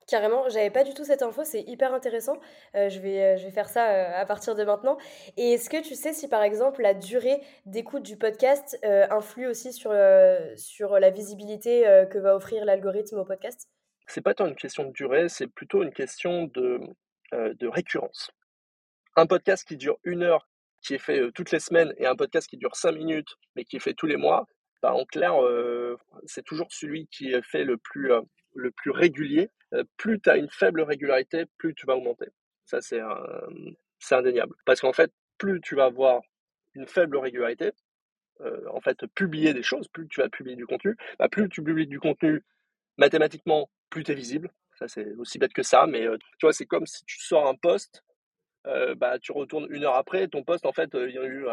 Carrément, 0.07 0.51
j'avais 0.51 0.71
pas 0.71 0.85
du 0.85 0.93
tout 0.93 1.05
cette 1.05 1.23
info, 1.23 1.45
c'est 1.45 1.63
hyper 1.63 1.95
intéressant. 1.95 2.39
Je, 2.75 3.01
vais, 3.01 3.39
faire 3.51 3.71
ça 3.71 3.85
à 4.19 4.27
partir 4.27 4.55
de 4.55 4.63
maintenant. 4.63 4.99
Et 5.39 5.55
est-ce 5.55 5.71
que 5.71 5.81
tu 5.81 5.95
sais 5.95 6.13
si 6.13 6.29
par 6.29 6.43
exemple 6.43 6.83
la 6.83 6.93
durée 6.93 7.41
d'écoute 7.65 8.03
du 8.03 8.19
podcast 8.19 8.79
influe 8.83 9.47
aussi 9.47 9.73
sur 9.73 9.89
la 9.95 11.11
visibilité 11.11 12.05
que 12.11 12.19
va 12.19 12.37
offrir 12.37 12.67
l'algorithme 12.67 13.17
au 13.17 13.25
podcast? 13.25 13.67
C'est 14.07 14.21
pas 14.21 14.35
tant 14.35 14.47
une 14.47 14.57
question 14.57 14.85
de 14.85 14.93
durée, 14.93 15.29
c'est 15.29 15.47
plutôt 15.47 15.83
une 15.83 15.93
question 15.93 16.45
de, 16.55 16.81
de 17.33 17.67
récurrence. 17.67 18.31
Un 19.17 19.27
podcast 19.27 19.67
qui 19.67 19.77
dure 19.77 19.99
une 20.05 20.23
heure, 20.23 20.49
qui 20.83 20.95
est 20.95 20.99
fait 20.99 21.31
toutes 21.35 21.51
les 21.51 21.61
semaines, 21.61 21.95
et 21.97 22.07
un 22.07 22.17
podcast 22.17 22.49
qui 22.49 22.57
dure 22.57 22.77
cinq 22.77 22.93
minutes, 22.93 23.35
mais 23.57 23.65
qui 23.65 23.77
est 23.77 23.81
fait 23.81 23.95
tous 23.95 24.07
les 24.07 24.17
mois, 24.17 24.47
bah, 24.83 24.93
en 24.93 25.05
clair, 25.05 25.35
c'est 26.27 26.45
toujours 26.45 26.69
celui 26.71 27.07
qui 27.09 27.33
est 27.33 27.43
fait 27.43 27.65
le 27.65 27.79
plus, 27.79 28.11
le 28.55 28.71
plus 28.71 28.91
régulier 28.91 29.51
plus 29.97 30.21
tu 30.21 30.31
as 30.31 30.37
une 30.37 30.51
faible 30.51 30.83
régularité, 30.83 31.45
plus 31.59 31.75
tu 31.75 31.87
vas 31.87 31.97
augmenter. 31.97 32.27
Ça, 32.67 32.81
c'est 32.81 33.01
indéniable. 34.15 34.55
Parce 34.65 34.81
qu'en 34.81 34.93
fait, 34.93 35.13
plus 35.39 35.61
tu 35.61 35.75
vas 35.75 35.87
avoir 35.87 36.23
une 36.75 36.87
faible 36.87 37.17
régularité, 37.17 37.73
en 38.41 38.81
fait, 38.81 38.99
publier 39.15 39.55
des 39.55 39.63
choses, 39.63 39.89
plus 39.89 40.07
tu 40.09 40.21
vas 40.21 40.29
publier 40.29 40.57
du 40.57 40.67
contenu, 40.67 40.97
bah, 41.19 41.29
plus 41.29 41.49
tu 41.49 41.63
publies 41.63 41.87
du 41.87 42.01
contenu, 42.01 42.45
mathématiquement, 42.97 43.71
plus 43.95 44.05
tu 44.05 44.13
es 44.13 44.15
visible. 44.15 44.51
Ça, 44.79 44.89
c'est 44.89 45.13
aussi 45.15 45.39
bête 45.39 45.53
que 45.53 45.63
ça, 45.63 45.87
mais 45.87 46.07
tu 46.39 46.47
vois, 46.47 46.53
c'est 46.53 46.67
comme 46.67 46.87
si 46.87 47.05
tu 47.05 47.21
sors 47.21 47.47
un 47.47 47.55
poste, 47.55 48.05
bah, 48.97 49.19
tu 49.21 49.31
retournes 49.31 49.67
une 49.71 49.85
heure 49.85 49.95
après, 49.95 50.27
ton 50.27 50.43
poste, 50.43 50.67
en 50.67 50.73
fait, 50.73 50.91
il 50.95 51.15
y 51.15 51.19
a 51.19 51.25
eu 51.25 51.47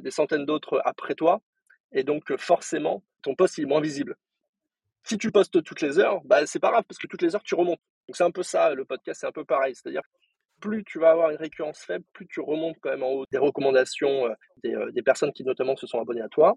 des 0.00 0.12
centaines 0.12 0.46
d'autres 0.46 0.80
après 0.84 1.16
toi, 1.16 1.40
et 1.90 2.04
donc 2.04 2.36
forcément, 2.36 3.02
ton 3.22 3.34
poste 3.34 3.58
est 3.58 3.64
moins 3.64 3.80
visible. 3.80 4.16
Si 5.02 5.18
tu 5.18 5.32
postes 5.32 5.62
toutes 5.62 5.80
les 5.80 5.98
heures, 5.98 6.22
bah, 6.24 6.46
c'est 6.46 6.60
pas 6.60 6.70
grave 6.70 6.84
parce 6.88 6.98
que 6.98 7.06
toutes 7.06 7.22
les 7.22 7.34
heures 7.34 7.42
tu 7.42 7.54
remontes. 7.54 7.80
Donc 8.08 8.16
c'est 8.16 8.24
un 8.24 8.30
peu 8.30 8.42
ça, 8.42 8.72
le 8.72 8.84
podcast, 8.84 9.20
c'est 9.20 9.26
un 9.26 9.32
peu 9.32 9.44
pareil. 9.44 9.74
C'est-à-dire 9.74 10.02
plus 10.60 10.82
tu 10.84 10.98
vas 10.98 11.10
avoir 11.10 11.30
une 11.30 11.36
récurrence 11.36 11.80
faible, 11.80 12.04
plus 12.14 12.26
tu 12.26 12.40
remontes 12.40 12.76
quand 12.80 12.90
même 12.90 13.02
en 13.02 13.10
haut 13.10 13.26
des 13.30 13.38
recommandations 13.38 14.28
euh, 14.64 14.90
des, 14.92 15.02
personnes 15.02 15.32
qui 15.32 15.44
notamment 15.44 15.76
se 15.76 15.86
sont 15.86 16.00
abonnées 16.00 16.22
à 16.22 16.28
toi. 16.28 16.54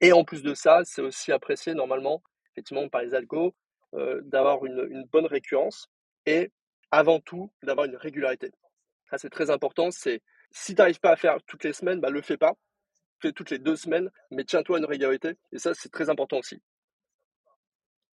Et 0.00 0.12
en 0.12 0.24
plus 0.24 0.42
de 0.42 0.52
ça, 0.54 0.80
c'est 0.84 1.00
aussi 1.00 1.30
apprécié 1.30 1.74
normalement, 1.74 2.22
effectivement, 2.52 2.88
par 2.88 3.02
les 3.02 3.14
algos, 3.14 3.54
euh, 3.96 4.20
d'avoir 4.22 4.64
une, 4.64 5.04
bonne 5.12 5.26
récurrence 5.26 5.88
et 6.26 6.50
avant 6.90 7.20
tout 7.20 7.50
d'avoir 7.62 7.86
une 7.86 7.96
régularité. 7.96 8.52
Ça, 9.10 9.18
c'est 9.18 9.30
très 9.30 9.50
important. 9.50 9.90
C'est 9.90 10.22
si 10.50 10.74
tu 10.74 10.80
n'arrives 10.80 11.00
pas 11.00 11.12
à 11.12 11.16
faire 11.16 11.38
toutes 11.46 11.64
les 11.64 11.72
semaines, 11.72 12.00
bah, 12.00 12.10
le 12.10 12.22
fais 12.22 12.36
pas. 12.36 12.54
fais 13.20 13.32
toutes 13.32 13.50
les 13.50 13.58
deux 13.58 13.76
semaines, 13.76 14.10
mais 14.30 14.44
tiens-toi 14.44 14.76
à 14.76 14.78
une 14.80 14.86
régularité. 14.86 15.36
Et 15.52 15.58
ça, 15.58 15.74
c'est 15.74 15.90
très 15.90 16.10
important 16.10 16.38
aussi. 16.38 16.60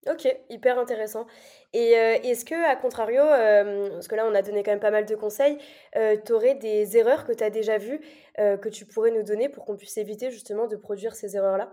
Ok, 0.07 0.27
hyper 0.49 0.77
intéressant. 0.79 1.27
Et 1.71 1.97
euh, 1.97 2.15
est-ce 2.23 2.43
que, 2.43 2.55
à 2.69 2.75
contrario, 2.75 3.21
euh, 3.21 3.89
parce 3.91 4.09
que 4.09 4.15
là 4.15 4.25
on 4.27 4.35
a 4.35 4.41
donné 4.41 4.61
quand 4.61 4.71
même 4.71 4.81
pas 4.81 4.91
mal 4.91 5.05
de 5.05 5.15
conseils, 5.15 5.57
euh, 5.95 6.17
tu 6.25 6.33
aurais 6.33 6.55
des 6.55 6.97
erreurs 6.97 7.25
que 7.25 7.31
tu 7.31 7.43
as 7.43 7.49
déjà 7.49 7.77
vues 7.77 8.01
que 8.37 8.67
tu 8.67 8.85
pourrais 8.85 9.11
nous 9.11 9.21
donner 9.21 9.47
pour 9.47 9.63
qu'on 9.63 9.77
puisse 9.77 9.97
éviter 9.97 10.31
justement 10.31 10.67
de 10.67 10.75
produire 10.75 11.15
ces 11.15 11.37
erreurs-là? 11.37 11.71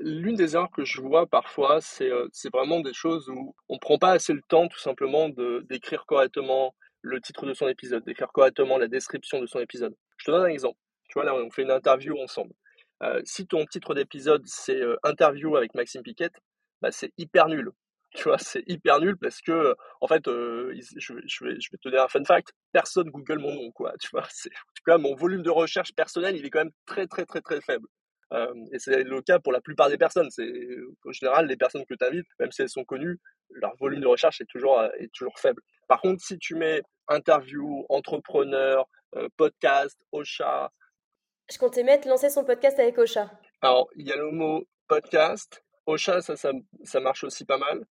L'une 0.00 0.34
des 0.34 0.54
erreurs 0.54 0.70
que 0.70 0.84
je 0.84 1.00
vois 1.00 1.26
parfois, 1.26 1.80
c'est 1.80 2.10
vraiment 2.52 2.80
des 2.80 2.94
choses 2.94 3.28
où 3.28 3.54
on 3.68 3.74
ne 3.74 3.78
prend 3.78 3.98
pas 3.98 4.12
assez 4.12 4.32
le 4.32 4.42
temps 4.48 4.66
tout 4.68 4.78
simplement 4.78 5.28
d'écrire 5.28 6.06
correctement 6.06 6.74
le 7.02 7.20
titre 7.20 7.46
de 7.46 7.54
son 7.54 7.68
épisode, 7.68 8.04
d'écrire 8.04 8.32
correctement 8.32 8.78
la 8.78 8.88
description 8.88 9.40
de 9.40 9.46
son 9.46 9.60
épisode. 9.60 9.94
Je 10.16 10.24
te 10.26 10.30
donne 10.30 10.44
un 10.44 10.48
exemple. 10.48 10.78
Tu 11.08 11.14
vois, 11.14 11.24
là, 11.24 11.34
on 11.34 11.50
fait 11.50 11.62
une 11.62 11.70
interview 11.70 12.18
ensemble. 12.18 12.54
si 13.24 13.46
ton 13.46 13.66
titre 13.66 13.94
d'épisode, 13.94 14.42
c'est 14.46 14.80
interview 15.02 15.56
avec 15.56 15.74
Maxime 15.74 16.02
Piquette, 16.02 16.38
bah, 16.80 16.90
c'est 16.92 17.12
hyper 17.18 17.48
nul. 17.48 17.70
Tu 18.16 18.24
vois, 18.24 18.38
c'est 18.38 18.64
hyper 18.66 18.98
nul 18.98 19.16
parce 19.16 19.40
que, 19.40 19.76
en 20.00 20.08
fait, 20.08 20.22
je, 20.26 21.14
vais, 21.14 21.58
te 21.58 21.88
donner 21.88 21.98
un 21.98 22.08
fun 22.08 22.24
fact, 22.24 22.52
personne 22.72 23.08
Google 23.08 23.38
mon 23.38 23.54
nom, 23.54 23.70
quoi. 23.70 23.94
Tu 24.00 24.10
vois, 24.10 24.98
mon 24.98 25.14
volume 25.14 25.42
de 25.42 25.50
recherche 25.50 25.92
personnel, 25.94 26.36
il 26.36 26.44
est 26.44 26.50
quand 26.50 26.58
même 26.60 26.72
très, 26.86 27.06
très, 27.06 27.24
très, 27.24 27.40
très 27.40 27.60
faible. 27.60 27.86
Et 28.32 28.78
c'est 28.78 29.02
le 29.02 29.22
cas 29.22 29.38
pour 29.38 29.52
la 29.52 29.60
plupart 29.60 29.88
des 29.88 29.98
personnes. 29.98 30.30
C'est 30.30 30.50
en 31.04 31.12
général 31.12 31.46
les 31.46 31.56
personnes 31.56 31.84
que 31.84 31.94
tu 31.94 32.04
invites, 32.04 32.26
même 32.38 32.52
si 32.52 32.62
elles 32.62 32.68
sont 32.68 32.84
connues, 32.84 33.18
leur 33.50 33.74
volume 33.76 34.00
de 34.00 34.06
recherche 34.06 34.40
est 34.40 34.48
toujours 34.48 34.82
est 34.98 35.12
toujours 35.12 35.38
faible. 35.38 35.62
Par 35.88 36.00
contre, 36.00 36.22
si 36.22 36.38
tu 36.38 36.54
mets 36.54 36.82
interview, 37.08 37.84
entrepreneur, 37.88 38.86
podcast, 39.36 39.98
Ocha. 40.12 40.70
Je 41.50 41.58
comptais 41.58 41.82
mettre 41.82 42.08
lancer 42.08 42.30
son 42.30 42.44
podcast 42.44 42.78
avec 42.78 42.96
Ocha. 42.98 43.30
Alors, 43.60 43.88
il 43.96 44.06
y 44.06 44.12
a 44.12 44.16
le 44.16 44.30
mot 44.30 44.64
podcast, 44.86 45.62
Ocha, 45.86 46.20
ça, 46.20 46.36
ça, 46.36 47.00
marche 47.00 47.24
aussi 47.24 47.44
pas 47.44 47.58
mal. 47.58 47.84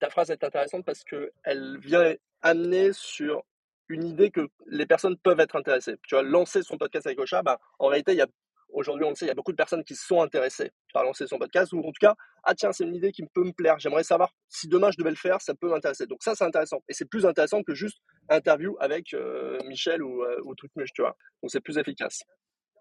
Ta 0.00 0.10
phrase 0.10 0.30
est 0.30 0.42
intéressante 0.42 0.84
parce 0.84 1.04
qu'elle 1.04 1.78
vient 1.78 2.14
amener 2.42 2.92
sur 2.92 3.42
une 3.88 4.04
idée 4.04 4.30
que 4.30 4.48
les 4.66 4.86
personnes 4.86 5.16
peuvent 5.18 5.40
être 5.40 5.56
intéressées. 5.56 5.96
Tu 6.08 6.14
vois, 6.14 6.22
lancer 6.22 6.62
son 6.62 6.78
podcast 6.78 7.06
avec 7.06 7.18
Ocha, 7.20 7.42
bah, 7.42 7.58
en 7.78 7.88
réalité, 7.88 8.12
il 8.12 8.18
y 8.18 8.22
a, 8.22 8.26
aujourd'hui, 8.74 9.06
on 9.06 9.10
le 9.10 9.14
sait, 9.14 9.24
il 9.24 9.28
y 9.28 9.32
a 9.32 9.34
beaucoup 9.34 9.52
de 9.52 9.56
personnes 9.56 9.84
qui 9.84 9.94
sont 9.94 10.20
intéressées 10.20 10.70
par 10.92 11.04
lancer 11.04 11.26
son 11.26 11.38
podcast 11.38 11.72
ou 11.72 11.80
en 11.80 11.92
tout 11.92 11.92
cas, 12.00 12.14
ah 12.42 12.54
tiens, 12.54 12.72
c'est 12.72 12.84
une 12.84 12.94
idée 12.94 13.12
qui 13.12 13.24
peut 13.32 13.44
me 13.44 13.52
plaire. 13.52 13.78
J'aimerais 13.78 14.04
savoir 14.04 14.32
si 14.48 14.68
demain 14.68 14.90
je 14.90 14.98
devais 14.98 15.10
le 15.10 15.16
faire, 15.16 15.40
ça 15.40 15.54
peut 15.54 15.68
m'intéresser. 15.68 16.06
Donc 16.06 16.22
ça, 16.22 16.34
c'est 16.34 16.44
intéressant. 16.44 16.82
Et 16.88 16.92
c'est 16.92 17.08
plus 17.08 17.24
intéressant 17.24 17.62
que 17.62 17.74
juste 17.74 17.98
interview 18.28 18.76
avec 18.80 19.14
euh, 19.14 19.58
Michel 19.66 20.02
ou, 20.02 20.22
euh, 20.22 20.40
ou 20.44 20.54
Trucmuche, 20.54 20.92
tu 20.92 21.02
vois. 21.02 21.16
Donc 21.42 21.50
c'est 21.50 21.60
plus 21.60 21.78
efficace. 21.78 22.22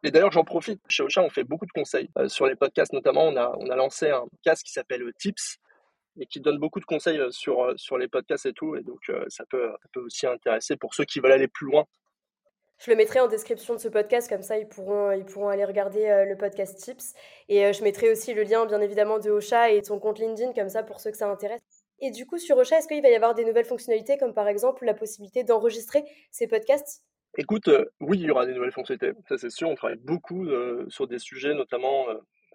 Et 0.03 0.11
d'ailleurs, 0.11 0.31
j'en 0.31 0.43
profite. 0.43 0.81
Chez 0.89 1.03
Ocha, 1.03 1.21
on 1.21 1.29
fait 1.29 1.45
beaucoup 1.45 1.65
de 1.65 1.71
conseils. 1.71 2.09
Euh, 2.17 2.27
sur 2.27 2.45
les 2.45 2.55
podcasts, 2.55 2.91
notamment, 2.91 3.25
on 3.25 3.37
a, 3.37 3.55
on 3.57 3.69
a 3.69 3.75
lancé 3.75 4.09
un 4.09 4.25
podcast 4.27 4.63
qui 4.63 4.71
s'appelle 4.71 5.03
euh, 5.03 5.13
Tips 5.17 5.59
et 6.19 6.25
qui 6.25 6.41
donne 6.41 6.57
beaucoup 6.57 6.79
de 6.79 6.85
conseils 6.85 7.19
sur, 7.31 7.73
sur 7.77 7.97
les 7.97 8.07
podcasts 8.07 8.45
et 8.45 8.53
tout. 8.53 8.75
Et 8.75 8.83
donc, 8.83 8.99
ça, 9.29 9.45
peut, 9.49 9.71
ça 9.81 9.89
peut 9.91 10.01
aussi 10.01 10.27
intéresser 10.27 10.75
pour 10.75 10.93
ceux 10.93 11.05
qui 11.05 11.19
veulent 11.19 11.31
aller 11.31 11.47
plus 11.47 11.65
loin. 11.65 11.85
Je 12.79 12.91
le 12.91 12.97
mettrai 12.97 13.19
en 13.19 13.27
description 13.27 13.75
de 13.75 13.79
ce 13.79 13.87
podcast, 13.87 14.29
comme 14.29 14.41
ça 14.41 14.57
ils 14.57 14.67
pourront, 14.67 15.11
ils 15.11 15.25
pourront 15.25 15.47
aller 15.47 15.65
regarder 15.65 16.25
le 16.27 16.35
podcast 16.35 16.77
Tips. 16.77 17.13
Et 17.47 17.71
je 17.71 17.83
mettrai 17.83 18.11
aussi 18.11 18.33
le 18.33 18.43
lien, 18.43 18.65
bien 18.65 18.81
évidemment, 18.81 19.19
de 19.19 19.29
Ocha 19.29 19.71
et 19.71 19.83
son 19.83 19.99
compte 19.99 20.19
LinkedIn, 20.19 20.53
comme 20.53 20.69
ça 20.69 20.83
pour 20.83 20.99
ceux 20.99 21.11
que 21.11 21.17
ça 21.17 21.29
intéresse. 21.29 21.61
Et 21.99 22.11
du 22.11 22.25
coup, 22.25 22.37
sur 22.37 22.57
Ocha, 22.57 22.79
est-ce 22.79 22.87
qu'il 22.87 23.01
va 23.01 23.09
y 23.09 23.15
avoir 23.15 23.35
des 23.35 23.45
nouvelles 23.45 23.65
fonctionnalités, 23.65 24.17
comme 24.17 24.33
par 24.33 24.49
exemple 24.49 24.83
la 24.83 24.93
possibilité 24.93 25.43
d'enregistrer 25.43 26.03
ces 26.31 26.47
podcasts? 26.47 27.03
Écoute, 27.37 27.69
oui, 28.01 28.19
il 28.19 28.25
y 28.25 28.31
aura 28.31 28.45
des 28.45 28.53
nouvelles 28.53 28.73
fonctionnalités, 28.73 29.17
ça 29.29 29.37
c'est 29.37 29.49
sûr. 29.49 29.69
On 29.69 29.75
travaille 29.75 29.97
beaucoup 29.97 30.45
sur 30.89 31.07
des 31.07 31.19
sujets 31.19 31.53
notamment 31.53 32.05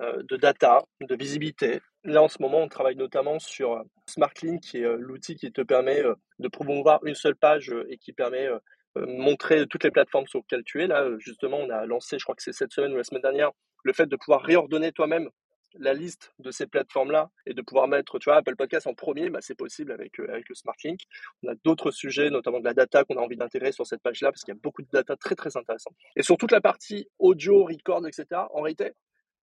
de 0.01 0.37
data, 0.37 0.85
de 1.01 1.17
visibilité. 1.17 1.81
Là, 2.05 2.23
en 2.23 2.29
ce 2.29 2.41
moment, 2.41 2.59
on 2.59 2.69
travaille 2.69 2.97
notamment 2.97 3.39
sur 3.39 3.83
SmartLink, 4.07 4.61
qui 4.61 4.83
est 4.83 4.97
l'outil 4.99 5.35
qui 5.35 5.51
te 5.51 5.63
permet 5.63 6.03
de 6.39 6.49
promouvoir 6.49 7.05
une 7.05 7.17
seule 7.17 7.35
page 7.35 7.75
et 7.89 7.97
qui 7.97 8.13
permet 8.13 8.49
montrer 8.97 9.67
toutes 9.67 9.85
les 9.85 9.91
plateformes 9.91 10.27
sur 10.27 10.41
lesquelles 10.41 10.65
tu 10.65 10.83
es. 10.83 10.87
Là, 10.87 11.09
justement, 11.19 11.59
on 11.59 11.71
a 11.71 11.87
lancé, 11.87 12.19
je 12.19 12.25
crois 12.25 12.35
que 12.35 12.43
c'est 12.43 12.53
cette 12.53 12.73
semaine 12.73 12.93
ou 12.93 12.97
la 12.97 13.05
semaine 13.05 13.23
dernière, 13.23 13.51
le 13.85 13.93
fait 13.93 14.07
de 14.07 14.17
pouvoir 14.17 14.43
réordonner 14.43 14.93
toi-même 14.93 15.29
la 15.75 15.95
liste 15.95 16.33
de 16.39 16.51
ces 16.51 16.67
plateformes-là 16.67 17.31
et 17.47 17.55
de 17.55 17.63
pouvoir 17.63 17.89
mettre, 17.89 18.19
tu 18.19 18.25
vois, 18.31 18.37
Apple 18.37 18.57
Podcast 18.57 18.87
en 18.87 18.95
premier, 18.95 19.31
bah, 19.31 19.41
c'est 19.41 19.55
possible 19.55 19.93
avec, 19.93 20.19
euh, 20.21 20.29
avec 20.31 20.49
le 20.49 20.55
Smart 20.55 20.75
Link. 20.85 21.01
On 21.43 21.49
a 21.49 21.55
d'autres 21.65 21.91
sujets, 21.91 22.31
notamment 22.31 22.61
de 22.61 22.65
la 22.65 22.75
data 22.75 23.05
qu'on 23.05 23.17
a 23.17 23.21
envie 23.21 23.37
d'intégrer 23.37 23.73
sur 23.73 23.87
cette 23.87 24.03
page-là, 24.03 24.33
parce 24.33 24.43
qu'il 24.43 24.55
y 24.55 24.57
a 24.57 24.61
beaucoup 24.61 24.83
de 24.83 24.89
data 24.91 25.17
très 25.17 25.35
très 25.35 25.57
intéressante. 25.57 25.95
Et 26.17 26.23
sur 26.23 26.37
toute 26.37 26.53
la 26.53 26.61
partie 26.61 27.09
audio, 27.19 27.65
record, 27.65 28.07
etc., 28.07 28.27
en 28.51 28.63
réalité, 28.63 28.93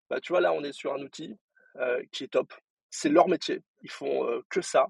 bah, 0.10 0.20
tu 0.22 0.34
vois, 0.34 0.42
là, 0.42 0.54
on 0.54 0.64
est 0.64 0.74
sur 0.74 0.94
un 0.94 1.02
outil 1.02 1.36
euh, 1.78 2.02
qui 2.12 2.26
est 2.26 2.30
top. 2.30 2.54
C'est 2.90 3.10
leur 3.10 3.28
métier. 3.28 3.62
Ils 3.82 3.92
font 3.92 4.28
euh, 4.28 4.42
que 4.50 4.62
ça. 4.62 4.88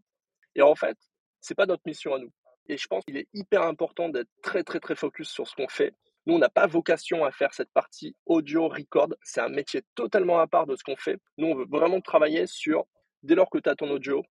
Et 0.56 0.62
en 0.62 0.76
fait, 0.76 0.98
c'est 1.42 1.56
pas 1.56 1.66
notre 1.66 1.84
mission 1.86 2.14
à 2.14 2.20
nous. 2.20 2.32
Et 2.68 2.78
je 2.78 2.88
pense 2.88 3.04
qu'il 3.06 3.18
est 3.18 3.28
hyper 3.34 3.64
important 3.64 4.10
d'être 4.10 4.30
très 4.42 4.64
très 4.64 4.80
très 4.80 4.96
focus 4.96 5.30
sur 5.30 5.48
ce 5.48 5.56
qu'on 5.56 5.68
fait 5.68 5.94
nous, 6.26 6.36
on 6.36 6.40
n'a 6.40 6.50
pas 6.50 6.68
vocation 6.68 7.26
à 7.26 7.32
faire 7.32 7.54
cette 7.54 7.72
partie 7.72 8.16
audio 8.26 8.70
record. 8.70 9.10
C'est 9.24 9.42
un 9.42 9.50
métier 9.50 9.82
totalement 9.94 10.40
à 10.40 10.48
part 10.48 10.66
de 10.66 10.76
ce 10.76 10.84
qu'on 10.84 10.96
fait. 10.96 11.20
Nous, 11.38 11.48
on 11.48 11.56
veut 11.56 11.68
vraiment 11.70 12.00
travailler 12.00 12.48
sur, 12.48 12.86
dès 13.24 13.36
lors 13.36 13.50
que 13.50 13.58
tu 13.58 13.70
as 13.70 13.76
ton 13.76 13.90
audio, 13.90 14.24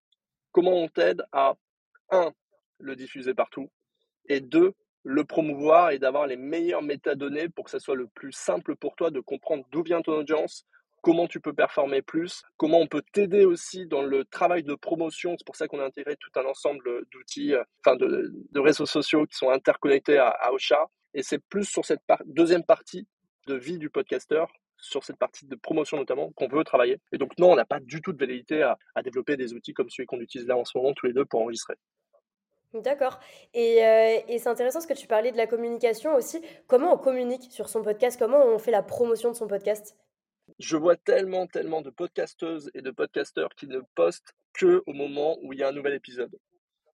comment 0.51 0.73
on 0.73 0.87
t'aide 0.87 1.23
à, 1.31 1.53
un, 2.09 2.31
le 2.79 2.95
diffuser 2.95 3.33
partout, 3.35 3.69
et 4.27 4.39
deux, 4.39 4.73
le 5.03 5.23
promouvoir 5.23 5.91
et 5.91 5.99
d'avoir 5.99 6.25
les 6.25 6.37
meilleures 6.37 6.81
métadonnées 6.81 7.49
pour 7.49 7.65
que 7.65 7.71
ça 7.71 7.79
soit 7.79 7.95
le 7.95 8.07
plus 8.07 8.31
simple 8.31 8.75
pour 8.75 8.95
toi 8.95 9.11
de 9.11 9.19
comprendre 9.19 9.65
d'où 9.69 9.83
vient 9.83 10.01
ton 10.01 10.13
audience, 10.13 10.65
comment 11.03 11.27
tu 11.27 11.39
peux 11.41 11.53
performer 11.53 12.01
plus, 12.01 12.43
comment 12.57 12.79
on 12.79 12.87
peut 12.87 13.03
t'aider 13.11 13.45
aussi 13.45 13.85
dans 13.85 14.01
le 14.01 14.23
travail 14.25 14.63
de 14.63 14.73
promotion. 14.73 15.35
C'est 15.37 15.45
pour 15.45 15.57
ça 15.57 15.67
qu'on 15.67 15.79
a 15.79 15.85
intégré 15.85 16.15
tout 16.15 16.31
un 16.39 16.45
ensemble 16.45 17.03
d'outils, 17.11 17.53
euh, 17.53 17.63
enfin 17.85 17.97
de, 17.97 18.33
réseaux 18.55 18.87
sociaux 18.87 19.27
qui 19.27 19.35
sont 19.35 19.49
interconnectés 19.49 20.17
à, 20.17 20.51
Ocha 20.51 20.87
et 21.13 21.21
c'est 21.21 21.39
plus 21.49 21.65
sur 21.65 21.85
cette 21.85 21.99
deuxième 22.25 22.63
partie 22.63 23.05
de 23.47 23.53
vie 23.53 23.77
du 23.77 23.89
podcasteur, 23.89 24.47
sur 24.77 25.03
cette 25.03 25.17
partie 25.17 25.45
de 25.45 25.55
promotion 25.55 25.97
notamment, 25.97 26.31
qu'on 26.31 26.47
veut 26.47 26.63
travailler. 26.63 26.99
Et 27.11 27.17
donc 27.17 27.37
non, 27.37 27.51
on 27.51 27.55
n'a 27.55 27.65
pas 27.65 27.81
du 27.81 28.01
tout 28.01 28.13
de 28.13 28.17
velléité 28.17 28.63
à, 28.63 28.77
développer 29.03 29.35
des 29.35 29.53
outils 29.53 29.73
comme 29.73 29.89
celui 29.89 30.05
qu'on 30.05 30.21
utilise 30.21 30.47
là 30.47 30.57
en 30.57 30.63
ce 30.63 30.77
moment 30.77 30.93
tous 30.93 31.05
les 31.05 31.13
deux 31.13 31.25
pour 31.25 31.41
enregistrer. 31.41 31.75
D'accord. 32.73 33.19
Et, 33.53 33.85
euh, 33.85 34.19
et 34.29 34.39
c'est 34.39 34.49
intéressant 34.49 34.79
ce 34.79 34.87
que 34.87 34.93
tu 34.93 35.05
parlais 35.05 35.31
de 35.31 35.37
la 35.37 35.47
communication 35.47 36.15
aussi. 36.15 36.41
Comment 36.67 36.93
on 36.93 36.97
communique 36.97 37.51
sur 37.51 37.69
son 37.69 37.83
podcast? 37.83 38.17
Comment 38.17 38.43
on 38.45 38.57
fait 38.57 38.71
la 38.71 38.81
promotion 38.81 39.29
de 39.29 39.35
son 39.35 39.47
podcast? 39.47 39.95
Je 40.59 40.77
vois 40.77 40.95
tellement, 40.95 41.47
tellement 41.47 41.81
de 41.81 41.89
podcasteuses 41.89 42.69
et 42.73 42.81
de 42.81 42.91
podcasteurs 42.91 43.49
qui 43.55 43.67
ne 43.67 43.81
postent 43.95 44.33
que 44.53 44.83
au 44.85 44.93
moment 44.93 45.37
où 45.41 45.53
il 45.53 45.59
y 45.59 45.63
a 45.63 45.69
un 45.69 45.71
nouvel 45.71 45.93
épisode. 45.93 46.37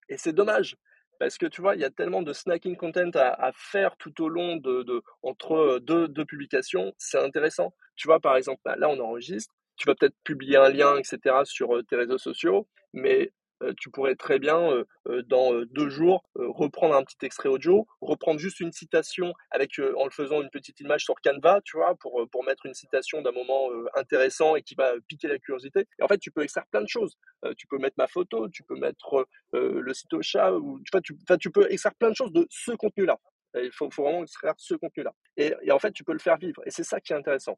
Et 0.07 0.17
c'est 0.17 0.33
dommage, 0.33 0.77
parce 1.19 1.37
que 1.37 1.45
tu 1.45 1.61
vois, 1.61 1.75
il 1.75 1.81
y 1.81 1.85
a 1.85 1.89
tellement 1.89 2.21
de 2.21 2.33
snacking 2.33 2.77
content 2.77 3.11
à, 3.15 3.51
faire 3.53 3.95
tout 3.97 4.23
au 4.23 4.29
long 4.29 4.55
de, 4.55 5.03
entre 5.21 5.79
deux, 5.79 6.07
deux 6.07 6.25
publications, 6.25 6.93
c'est 6.97 7.19
intéressant. 7.19 7.73
Tu 7.95 8.07
vois, 8.07 8.19
par 8.19 8.37
exemple, 8.37 8.61
bah, 8.63 8.75
là 8.77 8.89
on 8.89 8.99
enregistre, 8.99 9.53
tu 9.75 9.85
vas 9.87 9.95
peut-être 9.95 10.15
publier 10.23 10.57
un 10.57 10.69
lien, 10.69 10.97
etc. 10.97 11.43
sur 11.43 11.75
euh, 11.75 11.83
tes 11.83 11.95
réseaux 11.95 12.17
sociaux, 12.17 12.67
mais 12.93 13.25
euh, 13.25 13.31
tu 13.77 13.89
pourrais 13.89 14.15
très 14.15 14.39
bien, 14.39 14.85
euh, 15.07 15.23
dans 15.23 15.53
deux 15.71 15.89
jours, 15.89 16.23
reprendre 16.35 16.95
un 16.95 17.03
petit 17.03 17.17
extrait 17.23 17.49
audio, 17.49 17.87
reprendre 18.01 18.39
juste 18.39 18.59
une 18.59 18.71
citation 18.71 19.33
avec, 19.51 19.79
en 19.79 20.05
le 20.05 20.11
faisant 20.11 20.41
une 20.41 20.49
petite 20.49 20.79
image 20.79 21.03
sur 21.03 21.15
Canva, 21.21 21.61
tu 21.63 21.77
vois, 21.77 21.95
pour, 21.95 22.27
pour 22.31 22.43
mettre 22.43 22.65
une 22.65 22.73
citation 22.73 23.21
d'un 23.21 23.31
moment 23.31 23.69
intéressant 23.95 24.55
et 24.55 24.61
qui 24.61 24.75
va 24.75 24.93
piquer 25.07 25.27
la 25.27 25.39
curiosité. 25.39 25.87
Et 25.99 26.03
en 26.03 26.07
fait, 26.07 26.17
tu 26.17 26.31
peux 26.31 26.43
extraire 26.43 26.65
plein 26.71 26.81
de 26.81 26.87
choses. 26.87 27.17
tu 27.57 27.67
peux 27.67 27.77
mettre 27.77 27.95
ma 27.97 28.07
photo, 28.07 28.49
tu 28.49 28.63
peux 28.63 28.75
mettre 28.75 29.27
le 29.53 29.93
site 29.93 30.13
au 30.13 30.21
chat, 30.21 30.53
ou 30.53 30.79
tu, 30.79 31.01
tu, 31.01 31.15
tu 31.39 31.51
peux 31.51 31.71
extraire 31.71 31.95
plein 31.95 32.09
de 32.09 32.15
choses 32.15 32.31
de 32.31 32.47
ce 32.49 32.71
contenu-là. 32.71 33.17
Il 33.55 33.71
faut, 33.71 33.89
vraiment 33.89 34.23
extraire 34.23 34.53
ce 34.57 34.75
contenu-là. 34.75 35.13
Et, 35.37 35.53
et 35.63 35.71
en 35.71 35.79
fait, 35.79 35.91
tu 35.91 36.03
peux 36.03 36.13
le 36.13 36.19
faire 36.19 36.37
vivre. 36.37 36.61
Et 36.65 36.71
c'est 36.71 36.83
ça 36.83 36.99
qui 36.99 37.13
est 37.13 37.15
intéressant. 37.15 37.57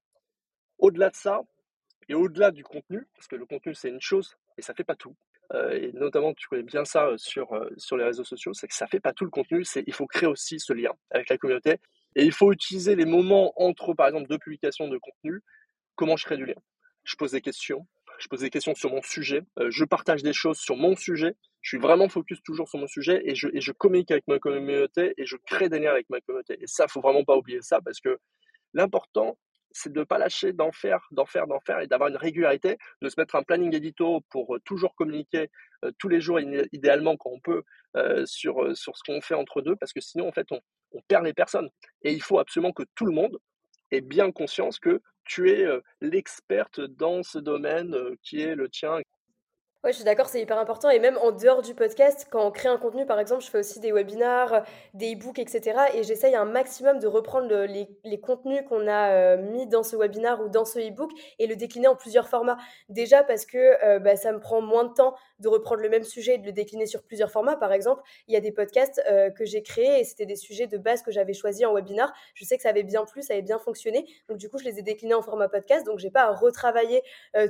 Au-delà 0.79 1.09
de 1.09 1.15
ça, 1.15 1.41
et 2.11 2.13
au-delà 2.13 2.51
du 2.51 2.63
contenu, 2.63 3.07
parce 3.15 3.27
que 3.27 3.35
le 3.35 3.45
contenu 3.45 3.73
c'est 3.73 3.89
une 3.89 4.01
chose 4.01 4.35
et 4.57 4.61
ça 4.61 4.73
fait 4.73 4.83
pas 4.83 4.95
tout, 4.95 5.15
euh, 5.15 5.30
et 5.71 5.91
notamment 5.93 6.33
tu 6.33 6.47
connais 6.47 6.63
bien 6.63 6.85
ça 6.85 7.07
euh, 7.07 7.17
sur, 7.17 7.53
euh, 7.53 7.69
sur 7.77 7.97
les 7.97 8.03
réseaux 8.03 8.23
sociaux, 8.23 8.53
c'est 8.53 8.67
que 8.67 8.73
ça 8.73 8.87
fait 8.87 8.99
pas 8.99 9.13
tout 9.13 9.25
le 9.25 9.31
contenu, 9.31 9.63
c'est 9.63 9.83
il 9.87 9.93
faut 9.93 10.07
créer 10.07 10.27
aussi 10.27 10.59
ce 10.59 10.73
lien 10.73 10.91
avec 11.09 11.29
la 11.29 11.37
communauté 11.37 11.77
et 12.15 12.23
il 12.23 12.31
faut 12.31 12.51
utiliser 12.51 12.95
les 12.95 13.05
moments 13.05 13.53
entre 13.55 13.93
par 13.93 14.07
exemple 14.07 14.27
deux 14.27 14.37
publications 14.37 14.87
de 14.87 14.97
contenu. 14.97 15.41
Comment 15.95 16.17
je 16.17 16.25
crée 16.25 16.37
du 16.37 16.45
lien? 16.45 16.55
Je 17.03 17.15
pose 17.15 17.31
des 17.31 17.41
questions, 17.41 17.87
je 18.19 18.27
pose 18.27 18.41
des 18.41 18.49
questions 18.49 18.75
sur 18.75 18.89
mon 18.89 19.01
sujet, 19.01 19.43
je 19.69 19.85
partage 19.85 20.23
des 20.23 20.33
choses 20.33 20.59
sur 20.59 20.75
mon 20.75 20.95
sujet, 20.95 21.35
je 21.61 21.69
suis 21.69 21.77
vraiment 21.77 22.09
focus 22.09 22.41
toujours 22.43 22.69
sur 22.69 22.79
mon 22.79 22.87
sujet 22.87 23.21
et 23.25 23.35
je, 23.35 23.47
et 23.53 23.61
je 23.61 23.71
communique 23.71 24.11
avec 24.11 24.27
ma 24.27 24.39
communauté 24.39 25.13
et 25.17 25.25
je 25.25 25.37
crée 25.45 25.69
des 25.69 25.79
liens 25.79 25.91
avec 25.91 26.09
ma 26.09 26.19
communauté. 26.21 26.57
Et 26.61 26.67
ça, 26.67 26.87
faut 26.87 27.01
vraiment 27.01 27.23
pas 27.23 27.35
oublier 27.35 27.61
ça 27.61 27.79
parce 27.81 27.99
que 27.99 28.19
l'important, 28.73 29.37
c'est 29.73 29.91
de 29.91 29.99
ne 29.99 30.03
pas 30.03 30.17
lâcher, 30.17 30.53
d'en 30.53 30.71
faire, 30.71 31.07
d'en 31.11 31.25
faire, 31.25 31.47
d'en 31.47 31.59
faire 31.59 31.79
et 31.79 31.87
d'avoir 31.87 32.09
une 32.09 32.17
régularité, 32.17 32.77
de 33.01 33.09
se 33.09 33.19
mettre 33.19 33.35
un 33.35 33.43
planning 33.43 33.73
édito 33.75 34.21
pour 34.29 34.55
euh, 34.55 34.59
toujours 34.65 34.95
communiquer 34.95 35.49
euh, 35.83 35.91
tous 35.97 36.09
les 36.09 36.21
jours, 36.21 36.39
idéalement 36.71 37.17
quand 37.17 37.31
on 37.31 37.39
peut, 37.39 37.63
euh, 37.97 38.25
sur, 38.25 38.75
sur 38.75 38.97
ce 38.97 39.03
qu'on 39.03 39.21
fait 39.21 39.35
entre 39.35 39.61
deux, 39.61 39.75
parce 39.75 39.93
que 39.93 40.01
sinon, 40.01 40.27
en 40.27 40.31
fait, 40.31 40.47
on, 40.51 40.59
on, 40.93 41.01
perd 41.07 41.25
les 41.25 41.33
personnes. 41.33 41.69
Et 42.03 42.11
il 42.13 42.21
faut 42.21 42.39
absolument 42.39 42.71
que 42.71 42.83
tout 42.95 43.05
le 43.05 43.13
monde 43.13 43.37
ait 43.91 44.01
bien 44.01 44.31
conscience 44.31 44.79
que 44.79 45.01
tu 45.25 45.51
es 45.51 45.65
l'experte 46.01 46.79
dans 46.79 47.23
ce 47.23 47.37
domaine 47.37 47.95
qui 48.23 48.41
est 48.41 48.55
le 48.55 48.69
tien. 48.69 48.99
Ouais, 49.83 49.91
je 49.91 49.95
suis 49.95 50.05
d'accord, 50.05 50.27
c'est 50.29 50.39
hyper 50.39 50.59
important. 50.59 50.91
Et 50.91 50.99
même 50.99 51.17
en 51.17 51.31
dehors 51.31 51.63
du 51.63 51.73
podcast, 51.73 52.27
quand 52.29 52.45
on 52.45 52.51
crée 52.51 52.69
un 52.69 52.77
contenu, 52.77 53.07
par 53.07 53.19
exemple, 53.19 53.43
je 53.43 53.49
fais 53.49 53.57
aussi 53.57 53.79
des 53.79 53.91
webinars, 53.91 54.61
des 54.93 55.15
e-books, 55.15 55.39
etc. 55.39 55.75
Et 55.95 56.03
j'essaye 56.03 56.35
un 56.35 56.45
maximum 56.45 56.99
de 56.99 57.07
reprendre 57.07 57.47
les, 57.65 57.89
les, 58.03 58.19
contenus 58.19 58.61
qu'on 58.69 58.87
a 58.87 59.09
euh, 59.09 59.37
mis 59.37 59.65
dans 59.65 59.81
ce 59.81 59.95
webinar 59.95 60.39
ou 60.45 60.49
dans 60.49 60.65
ce 60.65 60.77
e-book 60.77 61.09
et 61.39 61.47
le 61.47 61.55
décliner 61.55 61.87
en 61.87 61.95
plusieurs 61.95 62.27
formats. 62.27 62.57
Déjà 62.89 63.23
parce 63.23 63.47
que 63.47 63.57
euh, 63.83 63.97
bah, 63.97 64.15
ça 64.15 64.31
me 64.31 64.39
prend 64.39 64.61
moins 64.61 64.83
de 64.83 64.93
temps 64.93 65.15
de 65.41 65.47
reprendre 65.47 65.81
le 65.81 65.89
même 65.89 66.03
sujet 66.03 66.35
et 66.35 66.37
de 66.37 66.45
le 66.45 66.51
décliner 66.51 66.85
sur 66.85 67.03
plusieurs 67.03 67.31
formats. 67.31 67.55
Par 67.55 67.73
exemple, 67.73 68.01
il 68.27 68.33
y 68.33 68.37
a 68.37 68.39
des 68.39 68.51
podcasts 68.51 69.01
euh, 69.09 69.29
que 69.29 69.45
j'ai 69.45 69.63
créés 69.63 69.99
et 69.99 70.03
c'était 70.03 70.25
des 70.25 70.35
sujets 70.35 70.67
de 70.67 70.77
base 70.77 71.01
que 71.01 71.11
j'avais 71.11 71.33
choisis 71.33 71.65
en 71.65 71.73
webinar. 71.73 72.13
Je 72.33 72.45
sais 72.45 72.55
que 72.57 72.63
ça 72.63 72.69
avait 72.69 72.83
bien 72.83 73.05
plu, 73.05 73.21
ça 73.21 73.33
avait 73.33 73.41
bien 73.41 73.59
fonctionné. 73.59 74.05
Donc 74.29 74.37
du 74.37 74.49
coup, 74.49 74.57
je 74.57 74.65
les 74.65 74.79
ai 74.79 74.81
déclinés 74.81 75.13
en 75.13 75.21
format 75.21 75.49
podcast. 75.49 75.85
Donc 75.85 75.99
j'ai 75.99 76.11
pas 76.11 76.23
à 76.23 76.31
retravailler 76.31 77.01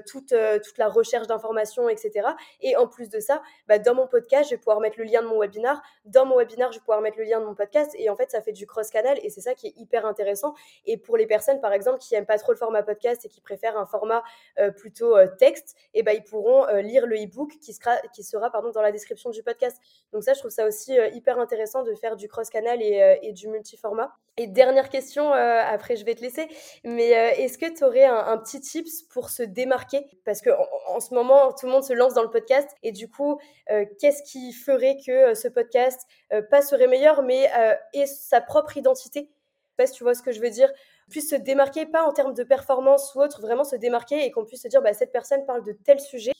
toute, 0.08 0.34
toute 0.64 0.78
la 0.78 0.88
recherche 0.88 1.28
d'informations, 1.28 1.90
etc. 1.90 2.30
Et 2.62 2.76
en 2.76 2.88
plus 2.88 3.10
de 3.10 3.20
ça, 3.20 3.42
bah, 3.68 3.80
dans 3.80 3.96
mon 3.96 4.08
podcast, 4.08 4.50
je 4.50 4.56
vais 4.56 4.58
pouvoir 4.58 4.80
mettre 4.80 4.98
le 5.00 5.06
lien 5.06 5.22
de 5.22 5.28
mon 5.28 5.40
webinar. 5.40 5.82
Dans 6.06 6.26
mon 6.26 6.38
webinar, 6.38 6.72
je 6.72 6.78
vais 6.78 6.82
pouvoir 6.82 7.02
mettre 7.02 7.18
le 7.18 7.26
lien 7.26 7.40
de 7.40 7.46
mon 7.46 7.56
podcast. 7.56 7.96
Et 7.98 8.10
en 8.10 8.16
fait, 8.16 8.32
ça 8.32 8.42
fait 8.42 8.52
du 8.52 8.66
cross-canal 8.66 9.20
et 9.24 9.30
c'est 9.30 9.42
ça 9.42 9.54
qui 9.54 9.68
est 9.68 9.74
hyper 9.78 10.06
intéressant. 10.06 10.54
Et 10.86 10.98
pour 10.98 11.18
les 11.18 11.28
personnes, 11.28 11.60
par 11.62 11.74
exemple, 11.74 12.00
qui 12.00 12.14
n'aiment 12.14 12.26
pas 12.26 12.38
trop 12.38 12.52
le 12.52 12.58
format 12.58 12.84
podcast 12.84 13.26
et 13.26 13.30
qui 13.30 13.42
préfèrent 13.42 13.78
un 13.78 13.86
format 13.86 14.24
euh, 14.60 14.72
plutôt 14.72 15.16
euh, 15.18 15.28
texte, 15.28 15.76
et 15.94 16.00
eh 16.00 16.04
ben, 16.04 16.14
ils 16.14 16.24
pourront 16.24 16.68
euh, 16.68 16.82
lire 16.82 17.06
le 17.06 17.16
e-book 17.16 17.58
qui 17.62 17.74
sera, 17.82 17.98
qui 18.14 18.24
sera 18.24 18.52
pardon, 18.52 18.72
dans 18.72 18.82
la 18.82 18.92
description 18.92 19.30
du 19.30 19.44
podcast. 19.44 19.78
Donc 20.14 20.24
ça, 20.24 20.34
je 20.34 20.40
trouve 20.40 20.52
ça 20.52 20.66
aussi 20.66 20.98
hyper 21.14 21.40
intéressant 21.40 21.84
de 21.84 21.94
faire 21.96 22.16
du 22.16 22.28
cross-canal 22.28 22.82
et, 22.82 23.20
et 23.22 23.34
du 23.34 23.48
multi-format. 23.48 24.12
Et 24.38 24.48
dernière 24.48 24.90
question, 24.90 25.32
après 25.34 25.96
je 25.96 26.06
vais 26.06 26.16
te 26.16 26.22
laisser, 26.22 26.48
mais 26.84 27.10
est-ce 27.10 27.58
que 27.58 27.72
tu 27.72 27.84
aurais 27.84 28.06
un, 28.06 28.38
petit 28.38 28.62
tips 28.62 29.04
pour 29.04 29.30
se 29.30 29.44
démarquer? 29.44 30.06
Parce 30.26 30.42
qu'en 30.42 30.66
en, 30.88 31.00
ce 31.00 31.14
moment, 31.14 31.52
tout 31.54 31.66
le 31.66 31.72
monde 31.72 31.84
se 31.84 31.94
lance 31.94 32.14
dans 32.14 32.24
le 32.24 32.30
podcast 32.30 32.70
et 32.84 32.92
du 32.92 33.10
coup, 33.10 33.40
euh, 33.70 33.86
qu'est-ce 34.00 34.24
qui 34.24 34.54
ferait 34.54 34.98
que 35.06 35.12
euh, 35.12 35.36
ce 35.36 35.48
podcast, 35.48 36.02
euh, 36.34 36.42
pas 36.42 36.62
serait 36.62 36.88
meilleur, 36.88 37.24
mais 37.24 37.50
ait 37.94 38.06
sa 38.06 38.42
propre 38.42 38.78
identité? 38.78 39.22
Je 39.22 39.28
sais 39.28 39.76
pas 39.78 39.88
si 39.88 39.94
tu 39.94 40.04
vois 40.04 40.14
ce 40.14 40.22
que 40.22 40.32
je 40.32 40.42
veux 40.42 40.50
dire 40.50 40.72
puisse 41.10 41.30
se 41.30 41.36
démarquer, 41.36 41.86
pas 41.86 42.04
en 42.04 42.14
termes 42.14 42.34
de 42.34 42.44
performance 42.44 43.14
ou 43.16 43.22
autre, 43.22 43.42
vraiment 43.42 43.66
se 43.66 43.76
démarquer 43.76 44.26
et 44.26 44.32
qu'on 44.32 44.46
puisse 44.46 44.62
se 44.62 44.70
dire, 44.70 44.82
bah, 44.82 44.94
cette 44.94 45.12
personne 45.12 45.46
parle 45.46 45.62
de 45.62 45.74
tel 45.74 46.00
sujet. 46.00 46.32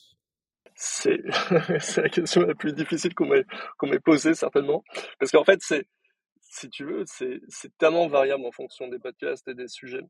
C'est 0.76 1.22
la 1.96 2.08
question 2.08 2.42
la 2.42 2.54
plus 2.54 2.72
difficile 2.72 3.14
qu'on 3.14 3.26
m'ait 3.26 4.00
posée, 4.00 4.34
certainement. 4.34 4.82
Parce 5.18 5.30
qu'en 5.30 5.44
fait, 5.44 5.60
c'est, 5.62 5.86
si 6.40 6.68
tu 6.70 6.84
veux, 6.84 7.04
c'est 7.06 7.76
tellement 7.78 8.08
variable 8.08 8.44
en 8.44 8.52
fonction 8.52 8.88
des 8.88 8.98
podcasts 8.98 9.46
et 9.48 9.54
des 9.54 9.68
sujets. 9.68 10.02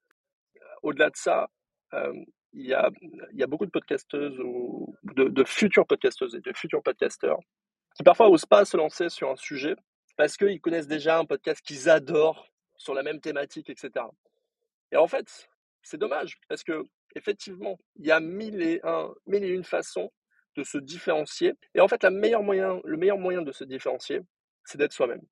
Au-delà 0.83 1.11
de 1.11 1.16
ça, 1.16 1.49
il 2.52 2.66
y 2.66 2.75
a, 2.75 2.90
y 3.33 3.42
a 3.42 3.47
beaucoup 3.47 3.66
de 3.66 3.71
podcasteuses 3.71 4.38
ou 4.40 4.95
de, 5.02 5.25
de, 5.25 5.45
futures 5.45 5.87
podcasteuses 5.87 6.35
et 6.35 6.40
de 6.40 6.52
futurs 6.54 6.83
podcasteurs 6.83 7.38
qui 7.95 8.02
parfois 8.02 8.28
n'osent 8.28 8.47
pas 8.47 8.64
se 8.64 8.76
lancer 8.76 9.09
sur 9.09 9.31
un 9.31 9.37
sujet 9.37 9.75
parce 10.16 10.37
qu'ils 10.37 10.61
connaissent 10.61 10.87
déjà 10.87 11.19
un 11.19 11.25
podcast 11.25 11.61
qu'ils 11.61 11.88
adorent 11.88 12.47
sur 12.76 12.95
la 12.95 13.02
même 13.02 13.21
thématique, 13.21 13.71
etc. 13.71 13.90
Et 14.90 14.97
en 14.97 15.07
fait, 15.07 15.49
c'est 15.83 15.99
dommage 15.99 16.38
parce 16.49 16.62
que 16.62 16.85
effectivement, 17.14 17.78
il 17.97 18.07
y 18.07 18.11
a 18.11 18.21
mille 18.21 18.61
et, 18.62 18.81
un, 18.85 19.12
mille 19.26 19.45
et 19.45 19.49
une 19.49 19.64
façons 19.64 20.11
de 20.56 20.62
se 20.64 20.78
différencier. 20.78 21.54
Et 21.75 21.80
en 21.80 21.88
fait, 21.88 22.02
la 22.02 22.11
meilleure 22.11 22.42
moyen, 22.42 22.80
le 22.85 22.97
meilleur 22.97 23.18
moyen 23.18 23.42
de 23.42 23.52
se 23.52 23.64
différencier, 23.64 24.21
c'est 24.64 24.78
d'être 24.78 24.92
soi-même. 24.92 25.23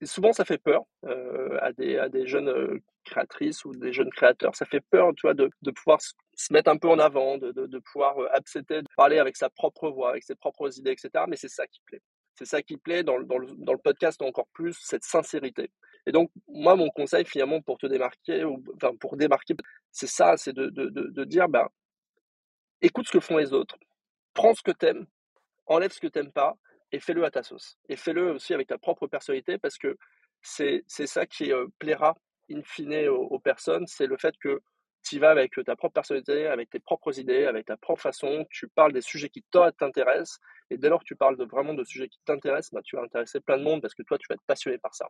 Et 0.00 0.06
souvent, 0.06 0.32
ça 0.32 0.44
fait 0.44 0.58
peur 0.58 0.84
euh, 1.06 1.58
à, 1.62 1.72
des, 1.72 1.96
à 1.98 2.08
des 2.08 2.26
jeunes 2.26 2.48
euh, 2.48 2.78
créatrices 3.04 3.64
ou 3.64 3.72
des 3.72 3.92
jeunes 3.92 4.10
créateurs. 4.10 4.54
Ça 4.54 4.66
fait 4.66 4.82
peur, 4.90 5.12
tu 5.16 5.22
vois, 5.22 5.34
de, 5.34 5.48
de 5.62 5.70
pouvoir 5.70 6.00
se 6.00 6.52
mettre 6.52 6.70
un 6.70 6.76
peu 6.76 6.88
en 6.88 6.98
avant, 6.98 7.38
de, 7.38 7.52
de, 7.52 7.66
de 7.66 7.78
pouvoir 7.78 8.18
euh, 8.18 8.28
accepter 8.34 8.82
de 8.82 8.86
parler 8.96 9.18
avec 9.18 9.36
sa 9.36 9.48
propre 9.48 9.88
voix, 9.88 10.10
avec 10.10 10.24
ses 10.24 10.34
propres 10.34 10.78
idées, 10.78 10.90
etc. 10.92 11.24
Mais 11.28 11.36
c'est 11.36 11.48
ça 11.48 11.66
qui 11.66 11.80
plaît. 11.86 12.02
C'est 12.34 12.44
ça 12.44 12.60
qui 12.60 12.76
plaît 12.76 13.02
dans, 13.02 13.18
dans, 13.20 13.38
le, 13.38 13.46
dans 13.56 13.72
le 13.72 13.78
podcast 13.78 14.20
encore 14.20 14.48
plus, 14.52 14.76
cette 14.82 15.04
sincérité. 15.04 15.70
Et 16.06 16.12
donc, 16.12 16.30
moi, 16.46 16.76
mon 16.76 16.90
conseil, 16.90 17.24
finalement, 17.24 17.62
pour 17.62 17.78
te 17.78 17.86
démarquer, 17.86 18.44
enfin, 18.74 18.94
pour 19.00 19.16
démarquer, 19.16 19.54
c'est 19.90 20.06
ça, 20.06 20.36
c'est 20.36 20.52
de, 20.52 20.68
de, 20.68 20.88
de, 20.90 21.24
dire, 21.24 21.48
ben, 21.48 21.66
écoute 22.82 23.06
ce 23.06 23.12
que 23.12 23.20
font 23.20 23.38
les 23.38 23.52
autres, 23.54 23.76
prends 24.36 24.54
ce 24.54 24.62
que 24.62 24.70
t'aimes, 24.70 25.06
enlève 25.66 25.90
ce 25.90 25.98
que 25.98 26.06
t'aimes 26.06 26.30
pas, 26.30 26.56
et 26.92 27.00
fais-le 27.00 27.24
à 27.24 27.30
ta 27.30 27.42
sauce. 27.42 27.76
Et 27.88 27.96
fais-le 27.96 28.32
aussi 28.32 28.54
avec 28.54 28.68
ta 28.68 28.78
propre 28.78 29.08
personnalité, 29.08 29.58
parce 29.58 29.78
que 29.78 29.96
c'est 30.42 30.84
ça 30.88 31.26
qui 31.26 31.52
euh, 31.52 31.66
plaira 31.80 32.14
in 32.50 32.62
fine 32.62 33.08
aux, 33.08 33.40
personnes, 33.40 33.86
c'est 33.88 34.06
le 34.06 34.16
fait 34.16 34.34
que 34.38 34.60
tu 35.02 35.18
vas 35.18 35.30
avec 35.30 35.52
ta 35.64 35.74
propre 35.74 35.94
personnalité, 35.94 36.46
avec 36.46 36.70
tes 36.70 36.78
propres 36.78 37.18
idées, 37.18 37.46
avec 37.46 37.66
ta 37.66 37.76
propre 37.76 38.02
façon, 38.02 38.46
tu 38.50 38.68
parles 38.68 38.92
des 38.92 39.00
sujets 39.00 39.28
qui 39.28 39.42
t'intéressent, 39.50 40.38
et 40.70 40.78
dès 40.78 40.88
lors 40.88 41.00
que 41.00 41.06
tu 41.06 41.16
parles 41.16 41.36
de, 41.36 41.44
vraiment 41.44 41.74
de 41.74 41.84
sujets 41.84 42.08
qui 42.08 42.18
t'intéressent, 42.24 42.72
bah, 42.72 42.82
tu 42.84 42.96
vas 42.96 43.02
intéresser 43.02 43.40
plein 43.40 43.58
de 43.58 43.64
monde 43.64 43.82
parce 43.82 43.94
que 43.94 44.02
toi, 44.02 44.18
tu 44.18 44.26
vas 44.28 44.34
être 44.34 44.46
passionné 44.46 44.78
par 44.78 44.94
ça. 44.94 45.08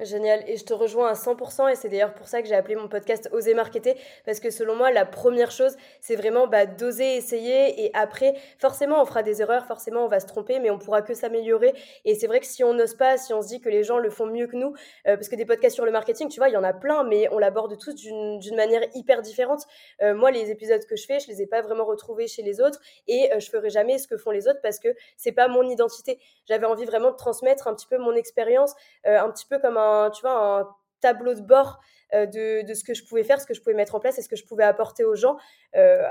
Génial. 0.00 0.44
Et 0.46 0.56
je 0.56 0.64
te 0.64 0.72
rejoins 0.72 1.08
à 1.08 1.14
100%. 1.14 1.72
Et 1.72 1.74
c'est 1.74 1.88
d'ailleurs 1.88 2.14
pour 2.14 2.28
ça 2.28 2.40
que 2.40 2.46
j'ai 2.46 2.54
appelé 2.54 2.76
mon 2.76 2.86
podcast 2.86 3.28
Oser 3.32 3.54
marketer. 3.54 3.96
Parce 4.24 4.38
que 4.38 4.48
selon 4.48 4.76
moi, 4.76 4.92
la 4.92 5.04
première 5.04 5.50
chose, 5.50 5.76
c'est 6.00 6.14
vraiment 6.14 6.46
bah, 6.46 6.66
d'oser 6.66 7.16
essayer. 7.16 7.84
Et 7.84 7.90
après, 7.94 8.34
forcément, 8.58 9.02
on 9.02 9.04
fera 9.06 9.24
des 9.24 9.42
erreurs. 9.42 9.66
Forcément, 9.66 10.04
on 10.04 10.08
va 10.08 10.20
se 10.20 10.26
tromper. 10.26 10.60
Mais 10.60 10.70
on 10.70 10.78
pourra 10.78 11.02
que 11.02 11.14
s'améliorer. 11.14 11.74
Et 12.04 12.14
c'est 12.14 12.28
vrai 12.28 12.38
que 12.38 12.46
si 12.46 12.62
on 12.62 12.74
n'ose 12.74 12.94
pas, 12.94 13.18
si 13.18 13.34
on 13.34 13.42
se 13.42 13.48
dit 13.48 13.60
que 13.60 13.68
les 13.68 13.82
gens 13.82 13.98
le 13.98 14.08
font 14.08 14.26
mieux 14.26 14.46
que 14.46 14.54
nous, 14.54 14.72
euh, 15.08 15.16
parce 15.16 15.28
que 15.28 15.34
des 15.34 15.44
podcasts 15.44 15.74
sur 15.74 15.84
le 15.84 15.90
marketing, 15.90 16.28
tu 16.28 16.38
vois, 16.38 16.48
il 16.48 16.52
y 16.52 16.56
en 16.56 16.62
a 16.62 16.72
plein. 16.72 17.02
Mais 17.02 17.28
on 17.32 17.38
l'aborde 17.40 17.76
tous 17.76 17.96
d'une 17.96 18.56
manière 18.56 18.82
hyper 18.94 19.20
différente. 19.20 19.64
Euh, 20.02 20.14
moi, 20.14 20.30
les 20.30 20.52
épisodes 20.52 20.84
que 20.84 20.94
je 20.94 21.06
fais, 21.06 21.18
je 21.18 21.26
les 21.26 21.42
ai 21.42 21.48
pas 21.48 21.60
vraiment 21.60 21.84
retrouvés 21.84 22.28
chez 22.28 22.42
les 22.42 22.60
autres. 22.60 22.78
Et 23.08 23.32
euh, 23.32 23.40
je 23.40 23.50
ferai 23.50 23.68
jamais 23.68 23.98
ce 23.98 24.06
que 24.06 24.16
font 24.16 24.30
les 24.30 24.46
autres 24.46 24.60
parce 24.62 24.78
que 24.78 24.94
c'est 25.16 25.32
pas 25.32 25.48
mon 25.48 25.68
identité. 25.68 26.20
J'avais 26.46 26.66
envie 26.66 26.84
vraiment 26.84 27.10
de 27.10 27.16
transmettre 27.16 27.66
un 27.66 27.74
petit 27.74 27.88
peu 27.88 27.98
mon 27.98 28.14
expérience, 28.14 28.74
un 29.04 29.28
petit 29.30 29.46
peu 29.46 29.58
comme 29.58 29.76
un 29.76 29.87
tu 30.10 30.22
vois, 30.22 30.60
un 30.60 30.68
tableau 31.00 31.34
de 31.34 31.40
bord 31.40 31.80
euh, 32.14 32.24
de, 32.24 32.66
de, 32.66 32.74
ce 32.74 32.84
que 32.84 32.94
je 32.94 33.04
pouvais 33.04 33.22
faire, 33.22 33.38
ce 33.38 33.46
que 33.46 33.52
je 33.52 33.60
pouvais 33.60 33.74
mettre 33.74 33.94
en 33.94 34.00
place 34.00 34.18
et 34.18 34.22
ce 34.22 34.30
que 34.30 34.36
je 34.36 34.44
pouvais 34.44 34.64
apporter 34.64 35.04
aux 35.04 35.14
gens. 35.14 35.36
Euh, 35.76 36.02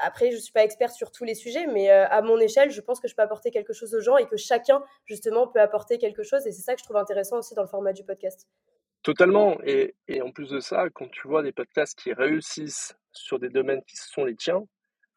après, 0.00 0.30
je 0.30 0.36
ne 0.36 0.40
suis 0.40 0.52
pas 0.52 0.64
experte 0.64 0.94
sur 0.94 1.12
tous 1.12 1.22
les 1.22 1.36
sujets, 1.36 1.66
mais 1.68 1.90
euh, 1.90 2.06
à 2.08 2.20
mon 2.20 2.38
échelle, 2.38 2.70
je 2.70 2.80
pense 2.80 2.98
que 2.98 3.06
je 3.06 3.14
peux 3.14 3.22
apporter 3.22 3.52
quelque 3.52 3.72
chose 3.72 3.94
aux 3.94 4.00
gens 4.00 4.16
et 4.16 4.26
que 4.26 4.36
chacun, 4.36 4.82
justement, 5.04 5.46
peut 5.46 5.60
apporter 5.60 5.98
quelque 5.98 6.24
chose. 6.24 6.46
Et 6.48 6.52
c'est 6.52 6.62
ça 6.62 6.74
que 6.74 6.80
je 6.80 6.84
trouve 6.84 6.96
intéressant 6.96 7.38
aussi 7.38 7.54
dans 7.54 7.62
le 7.62 7.68
format 7.68 7.92
du 7.92 8.02
podcast. 8.02 8.48
Totalement. 9.02 9.56
Et, 9.62 9.94
et 10.08 10.20
en 10.20 10.32
plus 10.32 10.50
de 10.50 10.58
ça, 10.58 10.86
quand 10.92 11.08
tu 11.12 11.28
vois 11.28 11.44
des 11.44 11.52
podcasts 11.52 11.96
qui 11.96 12.12
réussissent 12.12 12.96
sur 13.12 13.38
des 13.38 13.48
domaines 13.48 13.82
qui 13.84 13.96
sont 13.96 14.24
les 14.24 14.34
tiens, 14.34 14.64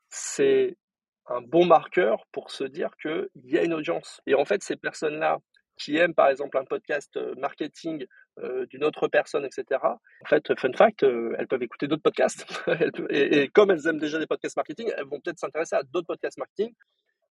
c'est 0.10 0.78
un 1.26 1.42
bon 1.42 1.66
marqueur 1.66 2.28
pour 2.32 2.52
se 2.52 2.64
dire 2.64 2.92
qu'il 3.02 3.30
y 3.46 3.58
a 3.58 3.64
une 3.64 3.74
audience. 3.74 4.22
Et 4.28 4.36
en 4.36 4.46
fait, 4.46 4.62
ces 4.62 4.76
personnes-là 4.76 5.40
qui 5.80 5.98
aiment 5.98 6.14
par 6.14 6.30
exemple 6.30 6.58
un 6.58 6.66
podcast 6.66 7.16
euh, 7.18 7.34
marketing 7.36 8.06
euh, 8.40 8.66
d'une 8.68 8.84
autre 8.84 9.08
personne, 9.08 9.46
etc. 9.46 9.80
En 9.82 10.28
fait, 10.28 10.54
fun 10.60 10.74
fact, 10.74 11.04
euh, 11.04 11.36
elles 11.40 11.48
peuvent 11.48 11.64
écouter 11.64 11.88
d'autres 11.88 12.04
podcasts. 12.04 12.46
et, 13.10 13.48
comme 13.50 13.72
elles 13.72 13.88
aiment 13.88 14.00
déjà 14.00 14.20
des 14.20 14.28
podcasts 14.28 14.58
marketing, 14.58 14.92
elles 14.96 15.06
vont 15.06 15.20
peut-être 15.20 15.40
s'intéresser 15.40 15.76
à 15.76 15.84
d'autres 15.84 16.08
podcasts 16.08 16.38
marketing 16.38 16.74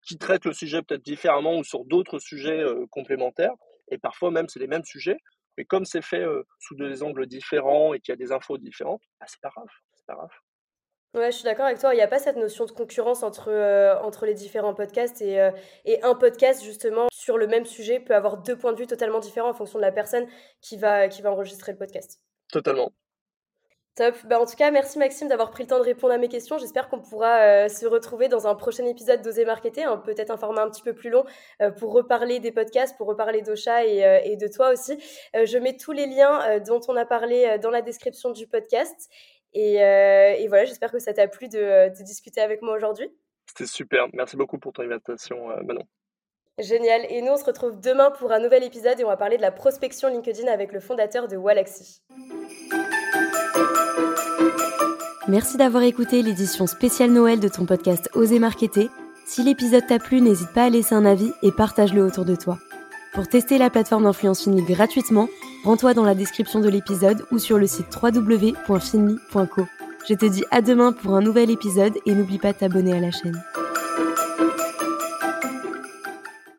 qui 0.01 0.17
traitent 0.17 0.45
le 0.45 0.53
sujet 0.53 0.81
peut-être 0.81 1.03
différemment 1.03 1.57
ou 1.57 1.63
sur 1.65 1.83
d'autres 1.83 2.19
sujets 2.19 2.63
complémentaires. 2.91 3.53
Et 3.91 3.97
parfois 3.97 4.31
même, 4.31 4.47
c'est 4.47 4.59
les 4.59 4.67
mêmes 4.67 4.85
sujets. 4.85 5.17
Mais 5.57 5.65
comme 5.65 5.83
c'est 5.83 6.01
fait 6.01 6.23
sous 6.59 6.75
des 6.75 7.03
angles 7.03 7.25
différents 7.25 7.93
et 7.93 7.99
qu'il 7.99 8.13
y 8.13 8.15
a 8.15 8.15
des 8.15 8.31
infos 8.31 8.57
différentes, 8.57 9.01
bah, 9.19 9.25
c'est 9.27 9.41
pas 9.41 9.49
grave. 9.49 9.67
C'est 9.95 10.05
pas 10.05 10.13
grave. 10.13 10.29
Ouais, 11.13 11.31
je 11.31 11.37
suis 11.37 11.45
d'accord 11.45 11.65
avec 11.65 11.79
toi. 11.79 11.93
Il 11.93 11.97
n'y 11.97 12.03
a 12.03 12.07
pas 12.07 12.19
cette 12.19 12.35
notion 12.35 12.65
de 12.65 12.71
concurrence 12.71 13.23
entre, 13.23 13.49
euh, 13.49 13.97
entre 14.01 14.25
les 14.25 14.33
différents 14.33 14.73
podcasts 14.73 15.21
et, 15.21 15.39
euh, 15.39 15.51
et 15.85 16.01
un 16.03 16.15
podcast, 16.15 16.63
justement, 16.63 17.07
sur 17.11 17.37
le 17.37 17.47
même 17.47 17.65
sujet 17.65 17.99
peut 17.99 18.13
avoir 18.13 18.37
deux 18.37 18.57
points 18.57 18.73
de 18.73 18.77
vue 18.77 18.87
totalement 18.87 19.19
différents 19.19 19.49
en 19.49 19.53
fonction 19.53 19.79
de 19.79 19.83
la 19.83 19.91
personne 19.91 20.27
qui 20.61 20.77
va, 20.77 21.07
qui 21.07 21.21
va 21.21 21.31
enregistrer 21.31 21.71
le 21.71 21.77
podcast. 21.77 22.19
Totalement. 22.51 22.91
Top. 23.95 24.13
Bah, 24.25 24.39
en 24.39 24.45
tout 24.45 24.55
cas, 24.55 24.69
merci 24.69 24.99
Maxime 24.99 25.27
d'avoir 25.27 25.49
pris 25.49 25.63
le 25.63 25.69
temps 25.69 25.79
de 25.79 25.83
répondre 25.83 26.13
à 26.13 26.19
mes 26.19 26.27
questions. 26.27 26.59
J'espère 26.59 26.87
qu'on 26.87 26.99
pourra 26.99 27.39
euh, 27.39 27.67
se 27.67 27.87
retrouver 27.87 28.27
dans 28.27 28.45
un 28.45 28.53
prochain 28.53 28.85
épisode 28.85 29.23
d'Oser 29.23 29.43
Marketer, 29.43 29.85
hein, 29.85 29.97
peut-être 29.97 30.29
un 30.29 30.37
format 30.37 30.61
un 30.61 30.69
petit 30.69 30.83
peu 30.83 30.93
plus 30.93 31.09
long 31.09 31.23
pour 31.79 31.93
reparler 31.93 32.39
des 32.39 32.51
podcasts, 32.51 32.95
pour 32.95 33.07
reparler 33.07 33.41
d'Ocha 33.41 33.85
et, 33.85 34.21
et, 34.23 34.35
de 34.35 34.47
toi 34.47 34.69
aussi. 34.71 34.99
je 35.33 35.57
mets 35.57 35.75
tous 35.75 35.93
les 35.93 36.05
liens 36.05 36.59
dont 36.59 36.79
on 36.87 36.95
a 36.95 37.05
parlé 37.05 37.57
dans 37.59 37.71
la 37.71 37.81
description 37.81 38.29
du 38.29 38.45
podcast. 38.45 39.09
Euh, 39.57 40.33
et, 40.37 40.47
voilà, 40.47 40.65
j'espère 40.65 40.91
que 40.91 40.99
ça 40.99 41.13
t'a 41.13 41.27
plu 41.27 41.47
de, 41.47 41.89
discuter 42.03 42.41
avec 42.41 42.61
moi 42.61 42.75
aujourd'hui. 42.75 43.09
C'était 43.47 43.65
super. 43.65 44.07
Merci 44.13 44.37
beaucoup 44.37 44.57
pour 44.57 44.73
ton 44.73 44.83
invitation, 44.83 45.49
euh, 45.51 45.61
Manon. 45.63 45.83
Génial. 46.59 47.05
Et 47.09 47.21
nous, 47.21 47.31
on 47.31 47.37
se 47.37 47.45
retrouve 47.45 47.79
demain 47.79 48.11
pour 48.11 48.31
un 48.31 48.39
nouvel 48.39 48.63
épisode 48.63 48.99
et 48.99 49.03
on 49.03 49.09
va 49.09 49.17
parler 49.17 49.37
de 49.37 49.41
la 49.41 49.51
prospection 49.51 50.09
LinkedIn 50.09 50.51
avec 50.51 50.71
le 50.73 50.79
fondateur 50.79 51.27
de 51.27 51.37
Walaxy. 51.37 52.01
Merci 55.27 55.57
d'avoir 55.57 55.83
écouté 55.83 56.21
l'édition 56.21 56.67
spéciale 56.67 57.11
Noël 57.11 57.39
de 57.39 57.47
ton 57.47 57.65
podcast 57.65 58.09
Oser 58.15 58.39
Marketer. 58.39 58.89
Si 59.25 59.43
l'épisode 59.43 59.85
t'a 59.85 59.99
plu, 59.99 60.21
n'hésite 60.21 60.53
pas 60.53 60.63
à 60.63 60.69
laisser 60.69 60.95
un 60.95 61.05
avis 61.05 61.31
et 61.43 61.51
partage-le 61.51 62.01
autour 62.01 62.25
de 62.25 62.35
toi. 62.35 62.57
Pour 63.17 63.27
tester 63.27 63.57
la 63.57 63.71
plateforme 63.71 64.03
d'influence 64.03 64.43
Finly 64.43 64.61
gratuitement, 64.61 65.27
rends-toi 65.63 65.95
dans 65.95 66.03
la 66.03 66.13
description 66.13 66.59
de 66.59 66.69
l'épisode 66.69 67.25
ou 67.31 67.39
sur 67.39 67.57
le 67.57 67.65
site 67.65 67.87
www.finly.co. 67.99 69.65
Je 70.07 70.13
te 70.13 70.25
dis 70.27 70.43
à 70.51 70.61
demain 70.61 70.91
pour 70.91 71.15
un 71.15 71.21
nouvel 71.21 71.49
épisode 71.49 71.93
et 72.05 72.13
n'oublie 72.13 72.37
pas 72.37 72.53
de 72.53 72.59
t'abonner 72.59 72.93
à 72.93 72.99
la 72.99 73.09
chaîne. 73.09 73.41